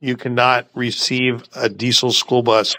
you 0.00 0.16
cannot 0.16 0.68
receive 0.74 1.44
a 1.54 1.68
diesel 1.68 2.10
school 2.10 2.42
bus 2.42 2.74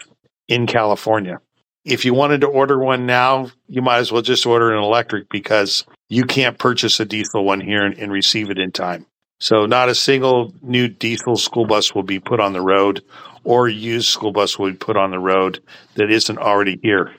in 0.46 0.66
California. 0.66 1.40
If 1.86 2.04
you 2.04 2.12
wanted 2.12 2.42
to 2.42 2.46
order 2.46 2.78
one 2.78 3.06
now, 3.06 3.50
you 3.66 3.80
might 3.80 3.98
as 3.98 4.12
well 4.12 4.20
just 4.20 4.44
order 4.44 4.72
an 4.72 4.82
electric 4.82 5.30
because 5.30 5.84
you 6.10 6.24
can't 6.24 6.58
purchase 6.58 7.00
a 7.00 7.06
diesel 7.06 7.44
one 7.44 7.60
here 7.60 7.84
and, 7.84 7.96
and 7.98 8.12
receive 8.12 8.50
it 8.50 8.58
in 8.58 8.70
time. 8.70 9.06
So, 9.38 9.64
not 9.64 9.88
a 9.88 9.94
single 9.94 10.52
new 10.60 10.88
diesel 10.88 11.36
school 11.36 11.64
bus 11.64 11.94
will 11.94 12.02
be 12.02 12.20
put 12.20 12.40
on 12.40 12.52
the 12.52 12.60
road 12.60 13.02
or 13.44 13.68
used 13.68 14.08
school 14.08 14.32
bus 14.32 14.58
will 14.58 14.70
be 14.70 14.76
put 14.76 14.96
on 14.96 15.10
the 15.10 15.18
road 15.18 15.62
that 15.94 16.10
isn't 16.10 16.38
already 16.38 16.78
here. 16.82 17.14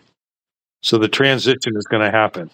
So, 0.84 0.98
the 0.98 1.08
transition 1.08 1.74
is 1.76 1.86
going 1.90 2.04
to 2.04 2.12
happen. 2.12 2.50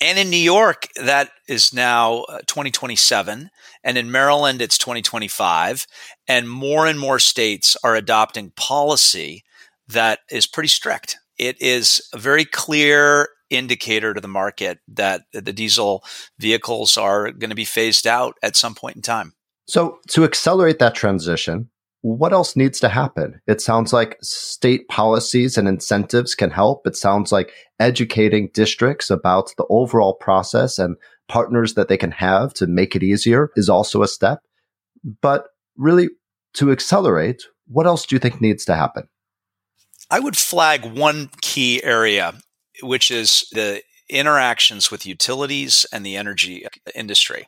And 0.00 0.18
in 0.18 0.30
New 0.30 0.36
York, 0.36 0.88
that 0.96 1.30
is 1.48 1.74
now 1.74 2.22
uh, 2.22 2.38
2027. 2.46 3.50
And 3.82 3.98
in 3.98 4.12
Maryland, 4.12 4.62
it's 4.62 4.78
2025. 4.78 5.86
And 6.28 6.48
more 6.48 6.86
and 6.86 7.00
more 7.00 7.18
states 7.18 7.76
are 7.82 7.96
adopting 7.96 8.52
policy 8.56 9.42
that 9.88 10.20
is 10.30 10.46
pretty 10.46 10.68
strict. 10.68 11.16
It 11.36 11.60
is 11.60 12.00
a 12.12 12.18
very 12.18 12.44
clear 12.44 13.28
indicator 13.50 14.12
to 14.14 14.20
the 14.20 14.28
market 14.28 14.78
that 14.88 15.22
the 15.32 15.52
diesel 15.52 16.04
vehicles 16.38 16.96
are 16.96 17.32
going 17.32 17.50
to 17.50 17.56
be 17.56 17.64
phased 17.64 18.06
out 18.06 18.34
at 18.42 18.56
some 18.56 18.74
point 18.74 18.96
in 18.96 19.02
time. 19.02 19.32
So, 19.66 19.98
to 20.08 20.24
accelerate 20.24 20.78
that 20.78 20.94
transition, 20.94 21.70
what 22.02 22.32
else 22.32 22.54
needs 22.54 22.78
to 22.80 22.88
happen? 22.88 23.40
It 23.46 23.60
sounds 23.60 23.92
like 23.92 24.18
state 24.22 24.88
policies 24.88 25.58
and 25.58 25.66
incentives 25.66 26.34
can 26.34 26.50
help. 26.50 26.86
It 26.86 26.96
sounds 26.96 27.32
like 27.32 27.52
educating 27.80 28.50
districts 28.54 29.10
about 29.10 29.52
the 29.56 29.66
overall 29.68 30.14
process 30.14 30.78
and 30.78 30.96
partners 31.28 31.74
that 31.74 31.88
they 31.88 31.96
can 31.96 32.12
have 32.12 32.54
to 32.54 32.66
make 32.66 32.94
it 32.94 33.02
easier 33.02 33.50
is 33.56 33.68
also 33.68 34.02
a 34.02 34.08
step. 34.08 34.40
But 35.20 35.48
really, 35.76 36.08
to 36.54 36.70
accelerate, 36.70 37.42
what 37.66 37.86
else 37.86 38.06
do 38.06 38.14
you 38.14 38.20
think 38.20 38.40
needs 38.40 38.64
to 38.66 38.74
happen? 38.74 39.08
I 40.10 40.20
would 40.20 40.36
flag 40.36 40.84
one 40.84 41.30
key 41.42 41.82
area, 41.82 42.34
which 42.82 43.10
is 43.10 43.46
the 43.52 43.82
interactions 44.08 44.90
with 44.90 45.04
utilities 45.04 45.84
and 45.92 46.06
the 46.06 46.16
energy 46.16 46.64
industry. 46.94 47.46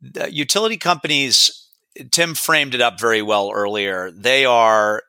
The 0.00 0.32
utility 0.32 0.76
companies 0.76 1.65
Tim 2.10 2.34
framed 2.34 2.74
it 2.74 2.80
up 2.80 3.00
very 3.00 3.22
well 3.22 3.50
earlier. 3.52 4.10
They 4.10 4.44
are 4.44 5.02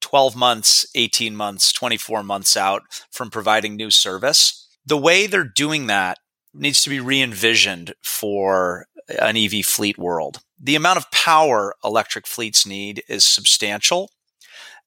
12 0.00 0.36
months, 0.36 0.86
18 0.94 1.34
months, 1.34 1.72
24 1.72 2.22
months 2.22 2.56
out 2.56 2.82
from 3.10 3.30
providing 3.30 3.76
new 3.76 3.90
service. 3.90 4.68
The 4.86 4.96
way 4.96 5.26
they're 5.26 5.44
doing 5.44 5.86
that 5.86 6.18
needs 6.54 6.82
to 6.82 6.90
be 6.90 7.00
re 7.00 7.20
envisioned 7.20 7.94
for 8.02 8.86
an 9.20 9.36
EV 9.36 9.64
fleet 9.64 9.98
world. 9.98 10.40
The 10.60 10.76
amount 10.76 10.98
of 10.98 11.10
power 11.10 11.74
electric 11.84 12.26
fleets 12.26 12.66
need 12.66 13.02
is 13.08 13.24
substantial. 13.24 14.10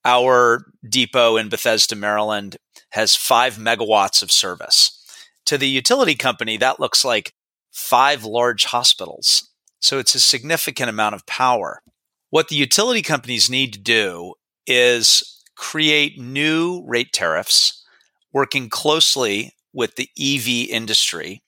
Our 0.04 0.66
depot 0.88 1.36
in 1.36 1.48
Bethesda, 1.48 1.96
Maryland 1.96 2.56
has 2.90 3.16
five 3.16 3.56
megawatts 3.56 4.22
of 4.22 4.32
service. 4.32 4.98
To 5.46 5.56
the 5.56 5.68
utility 5.68 6.14
company, 6.14 6.56
that 6.56 6.80
looks 6.80 7.04
like 7.04 7.32
five 7.70 8.24
large 8.24 8.66
hospitals 8.66 9.48
so 9.82 9.98
it's 9.98 10.14
a 10.14 10.20
significant 10.20 10.88
amount 10.88 11.14
of 11.14 11.26
power. 11.26 11.82
What 12.30 12.48
the 12.48 12.56
utility 12.56 13.02
companies 13.02 13.50
need 13.50 13.72
to 13.74 13.80
do 13.80 14.34
is 14.66 15.42
create 15.56 16.18
new 16.18 16.82
rate 16.86 17.12
tariffs, 17.12 17.84
working 18.32 18.70
closely 18.70 19.54
with 19.72 19.96
the 19.96 20.08
EV 20.18 20.70
industry 20.70 21.42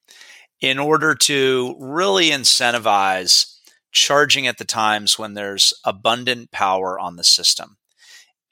in 0.60 0.78
order 0.78 1.14
to 1.14 1.76
really 1.78 2.30
incentivize 2.30 3.56
charging 3.92 4.46
at 4.46 4.58
the 4.58 4.64
times 4.64 5.18
when 5.18 5.34
there's 5.34 5.72
abundant 5.84 6.50
power 6.50 6.98
on 6.98 7.16
the 7.16 7.24
system 7.24 7.76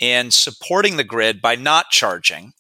and 0.00 0.32
supporting 0.32 0.96
the 0.96 1.04
grid 1.04 1.42
by 1.42 1.56
not 1.56 1.90
charging 1.90 2.52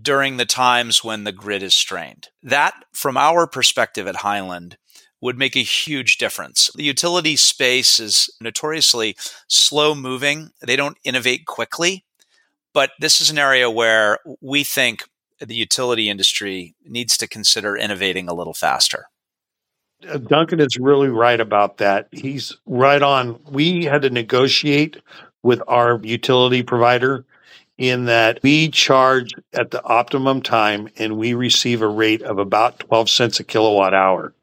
during 0.00 0.36
the 0.36 0.46
times 0.46 1.04
when 1.04 1.24
the 1.24 1.32
grid 1.32 1.62
is 1.62 1.74
strained. 1.74 2.28
That, 2.42 2.74
from 2.92 3.16
our 3.16 3.46
perspective 3.46 4.06
at 4.06 4.16
Highland, 4.16 4.78
would 5.20 5.38
make 5.38 5.56
a 5.56 5.60
huge 5.60 6.18
difference. 6.18 6.70
The 6.74 6.84
utility 6.84 7.36
space 7.36 7.98
is 7.98 8.30
notoriously 8.40 9.16
slow 9.48 9.94
moving. 9.94 10.50
They 10.60 10.76
don't 10.76 10.98
innovate 11.04 11.46
quickly, 11.46 12.04
but 12.72 12.90
this 13.00 13.20
is 13.20 13.30
an 13.30 13.38
area 13.38 13.70
where 13.70 14.18
we 14.40 14.64
think 14.64 15.04
the 15.40 15.54
utility 15.54 16.08
industry 16.08 16.74
needs 16.84 17.16
to 17.16 17.28
consider 17.28 17.76
innovating 17.76 18.28
a 18.28 18.34
little 18.34 18.54
faster. 18.54 19.06
Uh, 20.08 20.18
Duncan 20.18 20.60
is 20.60 20.76
really 20.78 21.08
right 21.08 21.40
about 21.40 21.78
that. 21.78 22.08
He's 22.12 22.56
right 22.66 23.02
on. 23.02 23.40
We 23.50 23.84
had 23.84 24.02
to 24.02 24.10
negotiate 24.10 24.98
with 25.42 25.62
our 25.66 26.00
utility 26.02 26.62
provider 26.62 27.24
in 27.78 28.06
that 28.06 28.40
we 28.42 28.68
charge 28.68 29.32
at 29.52 29.70
the 29.70 29.82
optimum 29.84 30.42
time 30.42 30.88
and 30.96 31.16
we 31.16 31.34
receive 31.34 31.80
a 31.80 31.88
rate 31.88 32.22
of 32.22 32.38
about 32.38 32.80
12 32.80 33.08
cents 33.08 33.40
a 33.40 33.44
kilowatt 33.44 33.94
hour 33.94 34.34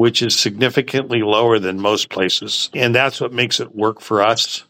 which 0.00 0.22
is 0.22 0.34
significantly 0.34 1.20
lower 1.20 1.58
than 1.58 1.78
most 1.78 2.08
places. 2.08 2.70
And 2.72 2.94
that's 2.94 3.20
what 3.20 3.34
makes 3.34 3.60
it 3.60 3.76
work 3.76 4.00
for 4.00 4.22
us. 4.22 4.64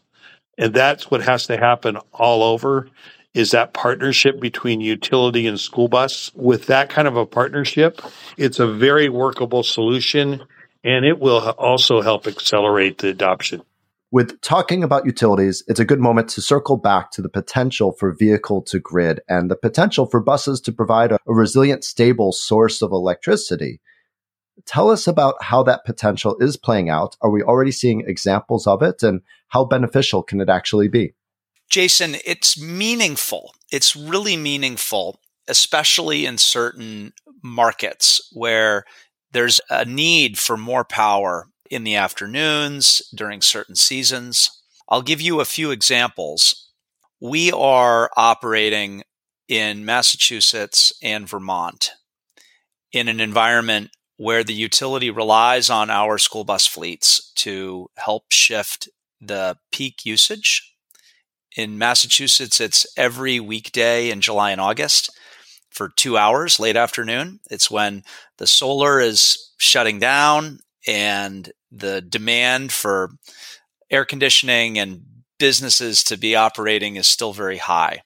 And 0.57 0.73
that's 0.73 1.09
what 1.09 1.21
has 1.21 1.47
to 1.47 1.55
happen 1.55 1.95
all 2.11 2.43
over 2.43 2.89
is 3.33 3.51
that 3.51 3.73
partnership 3.73 4.41
between 4.41 4.81
utility 4.81 5.47
and 5.47 5.57
school 5.57 5.87
bus. 5.87 6.33
With 6.35 6.65
that 6.65 6.89
kind 6.89 7.07
of 7.07 7.15
a 7.15 7.25
partnership, 7.25 8.01
it's 8.35 8.59
a 8.59 8.67
very 8.67 9.07
workable 9.07 9.63
solution 9.63 10.43
and 10.83 11.05
it 11.05 11.19
will 11.19 11.51
also 11.51 12.01
help 12.01 12.27
accelerate 12.27 12.97
the 12.97 13.07
adoption. 13.07 13.61
With 14.11 14.41
talking 14.41 14.83
about 14.83 15.05
utilities, 15.05 15.63
it's 15.69 15.79
a 15.79 15.85
good 15.85 16.01
moment 16.01 16.27
to 16.31 16.41
circle 16.41 16.75
back 16.75 17.11
to 17.11 17.21
the 17.21 17.29
potential 17.29 17.93
for 17.93 18.11
vehicle 18.11 18.63
to 18.63 18.79
grid 18.79 19.21
and 19.29 19.49
the 19.49 19.55
potential 19.55 20.07
for 20.07 20.19
buses 20.19 20.59
to 20.59 20.73
provide 20.73 21.13
a, 21.13 21.19
a 21.25 21.33
resilient, 21.33 21.85
stable 21.85 22.33
source 22.33 22.81
of 22.81 22.91
electricity. 22.91 23.79
Tell 24.65 24.89
us 24.89 25.07
about 25.07 25.35
how 25.41 25.63
that 25.63 25.85
potential 25.85 26.37
is 26.39 26.57
playing 26.57 26.89
out. 26.89 27.15
Are 27.21 27.29
we 27.29 27.43
already 27.43 27.71
seeing 27.71 28.01
examples 28.01 28.67
of 28.67 28.81
it 28.81 29.03
and 29.03 29.21
how 29.49 29.65
beneficial 29.65 30.23
can 30.23 30.41
it 30.41 30.49
actually 30.49 30.87
be? 30.87 31.13
Jason, 31.69 32.17
it's 32.25 32.61
meaningful. 32.61 33.53
It's 33.71 33.95
really 33.95 34.35
meaningful, 34.35 35.21
especially 35.47 36.25
in 36.25 36.37
certain 36.37 37.13
markets 37.41 38.29
where 38.33 38.83
there's 39.31 39.61
a 39.69 39.85
need 39.85 40.37
for 40.37 40.57
more 40.57 40.83
power 40.83 41.47
in 41.69 41.85
the 41.85 41.95
afternoons 41.95 43.01
during 43.15 43.41
certain 43.41 43.75
seasons. 43.75 44.61
I'll 44.89 45.01
give 45.01 45.21
you 45.21 45.39
a 45.39 45.45
few 45.45 45.71
examples. 45.71 46.69
We 47.21 47.51
are 47.51 48.09
operating 48.17 49.03
in 49.47 49.85
Massachusetts 49.85 50.91
and 51.01 51.27
Vermont 51.29 51.91
in 52.91 53.07
an 53.07 53.21
environment 53.21 53.91
where 54.21 54.43
the 54.43 54.53
utility 54.53 55.09
relies 55.09 55.67
on 55.67 55.89
our 55.89 56.19
school 56.19 56.43
bus 56.43 56.67
fleets 56.67 57.31
to 57.33 57.89
help 57.97 58.25
shift 58.29 58.87
the 59.19 59.57
peak 59.71 60.05
usage. 60.05 60.75
In 61.57 61.79
Massachusetts, 61.79 62.61
it's 62.61 62.85
every 62.95 63.39
weekday 63.39 64.11
in 64.11 64.21
July 64.21 64.51
and 64.51 64.61
August 64.61 65.09
for 65.71 65.89
two 65.89 66.19
hours 66.19 66.59
late 66.59 66.77
afternoon. 66.77 67.39
It's 67.49 67.71
when 67.71 68.03
the 68.37 68.45
solar 68.45 68.99
is 68.99 69.53
shutting 69.57 69.97
down 69.97 70.59
and 70.85 71.51
the 71.71 71.99
demand 71.99 72.71
for 72.71 73.09
air 73.89 74.05
conditioning 74.05 74.77
and 74.77 75.01
businesses 75.39 76.03
to 76.03 76.15
be 76.15 76.35
operating 76.35 76.95
is 76.95 77.07
still 77.07 77.33
very 77.33 77.57
high. 77.57 78.03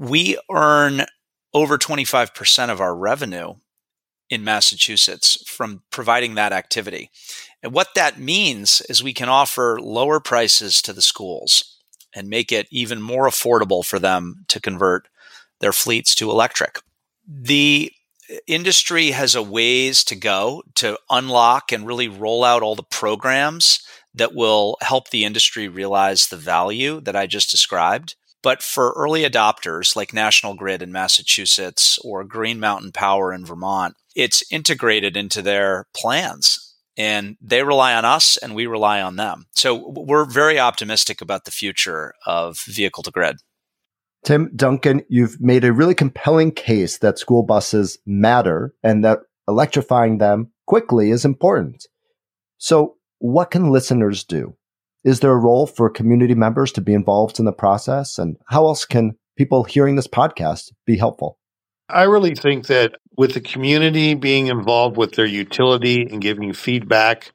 We 0.00 0.36
earn 0.50 1.04
over 1.54 1.78
25% 1.78 2.70
of 2.70 2.80
our 2.80 2.96
revenue 2.96 3.54
in 4.30 4.44
Massachusetts 4.44 5.42
from 5.46 5.82
providing 5.90 6.36
that 6.36 6.52
activity. 6.52 7.10
And 7.62 7.72
what 7.72 7.88
that 7.94 8.18
means 8.18 8.80
is 8.88 9.02
we 9.02 9.12
can 9.12 9.28
offer 9.28 9.78
lower 9.80 10.20
prices 10.20 10.80
to 10.82 10.92
the 10.92 11.02
schools. 11.02 11.76
and 12.14 12.28
make 12.28 12.52
it 12.52 12.66
even 12.70 13.00
more 13.00 13.28
affordable 13.28 13.84
for 13.84 13.98
them 13.98 14.44
to 14.48 14.60
convert 14.60 15.08
their 15.60 15.72
fleets 15.72 16.14
to 16.16 16.30
electric. 16.30 16.80
The 17.26 17.92
industry 18.46 19.10
has 19.10 19.34
a 19.34 19.42
ways 19.42 20.04
to 20.04 20.16
go 20.16 20.62
to 20.76 20.98
unlock 21.08 21.72
and 21.72 21.86
really 21.86 22.08
roll 22.08 22.44
out 22.44 22.62
all 22.62 22.74
the 22.74 22.82
programs 22.82 23.80
that 24.14 24.34
will 24.34 24.76
help 24.80 25.10
the 25.10 25.24
industry 25.24 25.68
realize 25.68 26.26
the 26.26 26.36
value 26.36 27.00
that 27.00 27.16
I 27.16 27.26
just 27.26 27.50
described. 27.50 28.16
But 28.42 28.62
for 28.62 28.92
early 28.96 29.22
adopters 29.22 29.94
like 29.94 30.14
National 30.14 30.54
Grid 30.54 30.82
in 30.82 30.92
Massachusetts 30.92 31.98
or 32.02 32.24
Green 32.24 32.58
Mountain 32.58 32.92
Power 32.92 33.32
in 33.32 33.44
Vermont, 33.44 33.96
it's 34.16 34.42
integrated 34.50 35.16
into 35.16 35.42
their 35.42 35.86
plans 35.94 36.70
and 36.96 37.36
they 37.40 37.62
rely 37.62 37.94
on 37.94 38.04
us 38.04 38.36
and 38.36 38.54
we 38.54 38.66
rely 38.66 39.00
on 39.00 39.16
them. 39.16 39.46
So 39.54 39.88
we're 39.88 40.24
very 40.24 40.58
optimistic 40.58 41.20
about 41.20 41.44
the 41.44 41.50
future 41.50 42.12
of 42.26 42.60
vehicle 42.66 43.02
to 43.04 43.10
grid. 43.10 43.36
Tim 44.24 44.50
Duncan, 44.54 45.02
you've 45.08 45.40
made 45.40 45.64
a 45.64 45.72
really 45.72 45.94
compelling 45.94 46.52
case 46.52 46.98
that 46.98 47.18
school 47.18 47.42
buses 47.42 47.98
matter 48.04 48.74
and 48.82 49.02
that 49.04 49.20
electrifying 49.48 50.18
them 50.18 50.50
quickly 50.66 51.10
is 51.10 51.24
important. 51.24 51.86
So, 52.58 52.96
what 53.18 53.50
can 53.50 53.70
listeners 53.70 54.24
do? 54.24 54.56
Is 55.02 55.20
there 55.20 55.32
a 55.32 55.38
role 55.38 55.66
for 55.66 55.88
community 55.88 56.34
members 56.34 56.72
to 56.72 56.80
be 56.80 56.92
involved 56.92 57.38
in 57.38 57.46
the 57.46 57.52
process? 57.52 58.18
And 58.18 58.36
how 58.46 58.66
else 58.66 58.84
can 58.84 59.12
people 59.36 59.64
hearing 59.64 59.96
this 59.96 60.06
podcast 60.06 60.72
be 60.86 60.98
helpful? 60.98 61.38
I 61.88 62.04
really 62.04 62.34
think 62.34 62.66
that 62.66 62.96
with 63.16 63.34
the 63.34 63.40
community 63.40 64.14
being 64.14 64.48
involved 64.48 64.96
with 64.96 65.14
their 65.14 65.26
utility 65.26 66.06
and 66.10 66.20
giving 66.20 66.52
feedback, 66.52 67.32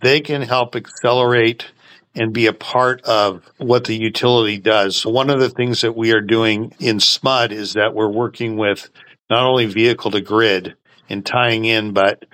they 0.00 0.20
can 0.20 0.42
help 0.42 0.76
accelerate 0.76 1.66
and 2.14 2.32
be 2.32 2.46
a 2.46 2.52
part 2.52 3.02
of 3.02 3.42
what 3.58 3.84
the 3.84 3.96
utility 3.96 4.58
does. 4.58 4.96
So, 4.96 5.10
One 5.10 5.30
of 5.30 5.40
the 5.40 5.50
things 5.50 5.82
that 5.82 5.96
we 5.96 6.12
are 6.12 6.20
doing 6.20 6.74
in 6.78 6.98
SMUD 6.98 7.52
is 7.52 7.74
that 7.74 7.94
we're 7.94 8.10
working 8.10 8.56
with 8.56 8.88
not 9.28 9.44
only 9.44 9.66
vehicle 9.66 10.10
to 10.12 10.20
grid 10.20 10.74
and 11.08 11.24
tying 11.24 11.64
in, 11.64 11.92
but 11.92 12.24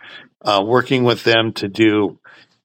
uh, 0.42 0.62
working 0.64 1.05
with 1.05 1.25
them 1.25 1.53
to 1.55 1.68
do 1.68 2.18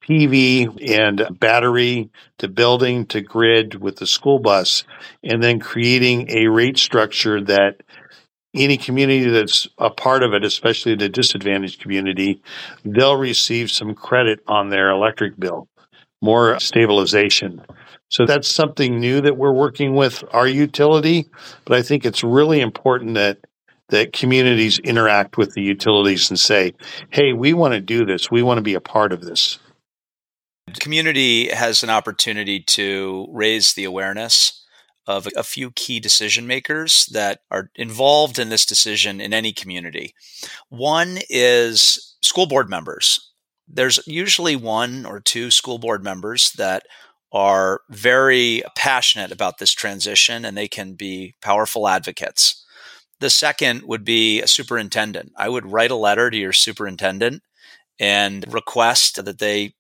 PV 0.09 0.89
and 0.89 1.39
battery 1.39 2.09
to 2.39 2.47
building 2.47 3.05
to 3.07 3.21
grid 3.21 3.75
with 3.75 3.97
the 3.97 4.07
school 4.07 4.39
bus, 4.39 4.83
and 5.23 5.43
then 5.43 5.59
creating 5.59 6.29
a 6.31 6.47
rate 6.47 6.77
structure 6.77 7.41
that 7.41 7.83
any 8.55 8.77
community 8.77 9.29
that's 9.29 9.67
a 9.77 9.91
part 9.91 10.23
of 10.23 10.33
it, 10.33 10.43
especially 10.43 10.95
the 10.95 11.09
disadvantaged 11.09 11.81
community, 11.81 12.41
they'll 12.83 13.15
receive 13.15 13.69
some 13.69 13.93
credit 13.93 14.39
on 14.47 14.69
their 14.69 14.89
electric 14.89 15.39
bill, 15.39 15.67
more 16.21 16.59
stabilization. 16.59 17.61
So 18.09 18.25
that's 18.25 18.47
something 18.47 18.99
new 18.99 19.21
that 19.21 19.37
we're 19.37 19.53
working 19.53 19.93
with 19.93 20.23
our 20.31 20.47
utility, 20.47 21.27
but 21.65 21.77
I 21.77 21.83
think 21.83 22.05
it's 22.05 22.23
really 22.23 22.59
important 22.59 23.13
that 23.13 23.37
that 23.89 24.13
communities 24.13 24.79
interact 24.79 25.37
with 25.37 25.53
the 25.53 25.61
utilities 25.61 26.29
and 26.29 26.39
say, 26.39 26.73
"Hey, 27.09 27.33
we 27.33 27.53
want 27.53 27.73
to 27.73 27.81
do 27.81 28.05
this. 28.05 28.29
We 28.29 28.43
want 28.43 28.57
to 28.57 28.63
be 28.63 28.75
a 28.75 28.81
part 28.81 29.11
of 29.13 29.21
this." 29.21 29.59
Community 30.79 31.49
has 31.49 31.83
an 31.83 31.89
opportunity 31.89 32.59
to 32.61 33.27
raise 33.31 33.73
the 33.73 33.83
awareness 33.83 34.65
of 35.07 35.27
a 35.35 35.43
few 35.43 35.71
key 35.71 35.99
decision 35.99 36.45
makers 36.45 37.07
that 37.11 37.39
are 37.49 37.71
involved 37.75 38.37
in 38.37 38.49
this 38.49 38.65
decision 38.65 39.19
in 39.19 39.33
any 39.33 39.51
community. 39.51 40.13
One 40.69 41.19
is 41.29 42.15
school 42.21 42.45
board 42.45 42.69
members. 42.69 43.33
There's 43.67 43.99
usually 44.05 44.55
one 44.55 45.05
or 45.05 45.19
two 45.19 45.49
school 45.51 45.79
board 45.79 46.03
members 46.03 46.51
that 46.57 46.83
are 47.31 47.81
very 47.89 48.63
passionate 48.75 49.31
about 49.31 49.57
this 49.57 49.71
transition 49.71 50.45
and 50.45 50.55
they 50.55 50.67
can 50.67 50.93
be 50.93 51.35
powerful 51.41 51.87
advocates. 51.87 52.65
The 53.19 53.29
second 53.29 53.83
would 53.83 54.03
be 54.03 54.41
a 54.41 54.47
superintendent. 54.47 55.31
I 55.35 55.49
would 55.49 55.71
write 55.71 55.91
a 55.91 55.95
letter 55.95 56.29
to 56.29 56.37
your 56.37 56.53
superintendent 56.53 57.43
and 57.99 58.51
request 58.51 59.23
that 59.23 59.39
they 59.39 59.73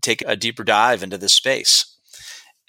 take 0.00 0.22
a 0.26 0.36
deeper 0.36 0.64
dive 0.64 1.02
into 1.02 1.18
this 1.18 1.32
space. 1.32 1.96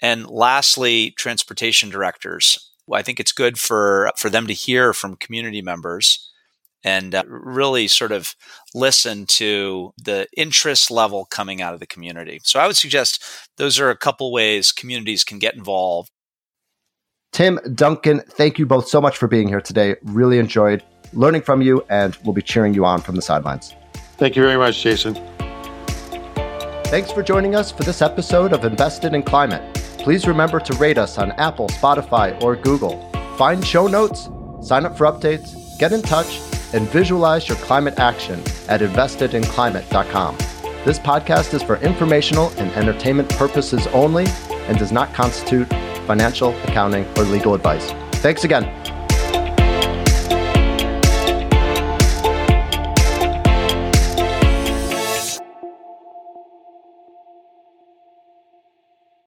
And 0.00 0.26
lastly, 0.28 1.12
transportation 1.12 1.90
directors. 1.90 2.58
I 2.92 3.02
think 3.02 3.20
it's 3.20 3.32
good 3.32 3.58
for 3.58 4.10
for 4.16 4.28
them 4.28 4.46
to 4.46 4.52
hear 4.52 4.92
from 4.92 5.16
community 5.16 5.62
members 5.62 6.30
and 6.84 7.14
uh, 7.14 7.22
really 7.26 7.86
sort 7.86 8.12
of 8.12 8.34
listen 8.74 9.26
to 9.26 9.92
the 9.96 10.26
interest 10.36 10.90
level 10.90 11.26
coming 11.30 11.62
out 11.62 11.74
of 11.74 11.80
the 11.80 11.86
community. 11.86 12.40
So 12.42 12.58
I 12.58 12.66
would 12.66 12.76
suggest 12.76 13.22
those 13.56 13.78
are 13.78 13.90
a 13.90 13.96
couple 13.96 14.32
ways 14.32 14.72
communities 14.72 15.24
can 15.24 15.38
get 15.38 15.54
involved. 15.54 16.10
Tim 17.32 17.58
Duncan, 17.74 18.20
thank 18.28 18.58
you 18.58 18.66
both 18.66 18.88
so 18.88 19.00
much 19.00 19.16
for 19.16 19.26
being 19.26 19.48
here 19.48 19.60
today. 19.60 19.96
Really 20.02 20.38
enjoyed 20.38 20.82
learning 21.12 21.42
from 21.42 21.62
you 21.62 21.84
and 21.88 22.16
we'll 22.24 22.34
be 22.34 22.42
cheering 22.42 22.74
you 22.74 22.84
on 22.84 23.00
from 23.00 23.16
the 23.16 23.22
sidelines. 23.22 23.74
Thank 24.18 24.36
you 24.36 24.42
very 24.42 24.58
much, 24.58 24.82
Jason. 24.82 25.16
Thanks 26.92 27.10
for 27.10 27.22
joining 27.22 27.54
us 27.54 27.72
for 27.72 27.84
this 27.84 28.02
episode 28.02 28.52
of 28.52 28.66
Invested 28.66 29.14
in 29.14 29.22
Climate. 29.22 29.62
Please 29.96 30.26
remember 30.26 30.60
to 30.60 30.74
rate 30.74 30.98
us 30.98 31.16
on 31.16 31.32
Apple, 31.32 31.68
Spotify, 31.68 32.38
or 32.42 32.54
Google. 32.54 33.00
Find 33.38 33.66
show 33.66 33.86
notes, 33.86 34.28
sign 34.60 34.84
up 34.84 34.98
for 34.98 35.06
updates, 35.06 35.78
get 35.78 35.94
in 35.94 36.02
touch, 36.02 36.42
and 36.74 36.86
visualize 36.90 37.48
your 37.48 37.56
climate 37.56 37.98
action 37.98 38.42
at 38.68 38.82
investedinclimate.com. 38.82 40.36
This 40.84 40.98
podcast 40.98 41.54
is 41.54 41.62
for 41.62 41.76
informational 41.78 42.50
and 42.58 42.70
entertainment 42.72 43.30
purposes 43.30 43.86
only 43.94 44.26
and 44.68 44.76
does 44.76 44.92
not 44.92 45.14
constitute 45.14 45.70
financial, 46.06 46.50
accounting, 46.64 47.06
or 47.16 47.22
legal 47.22 47.54
advice. 47.54 47.90
Thanks 48.16 48.44
again. 48.44 48.64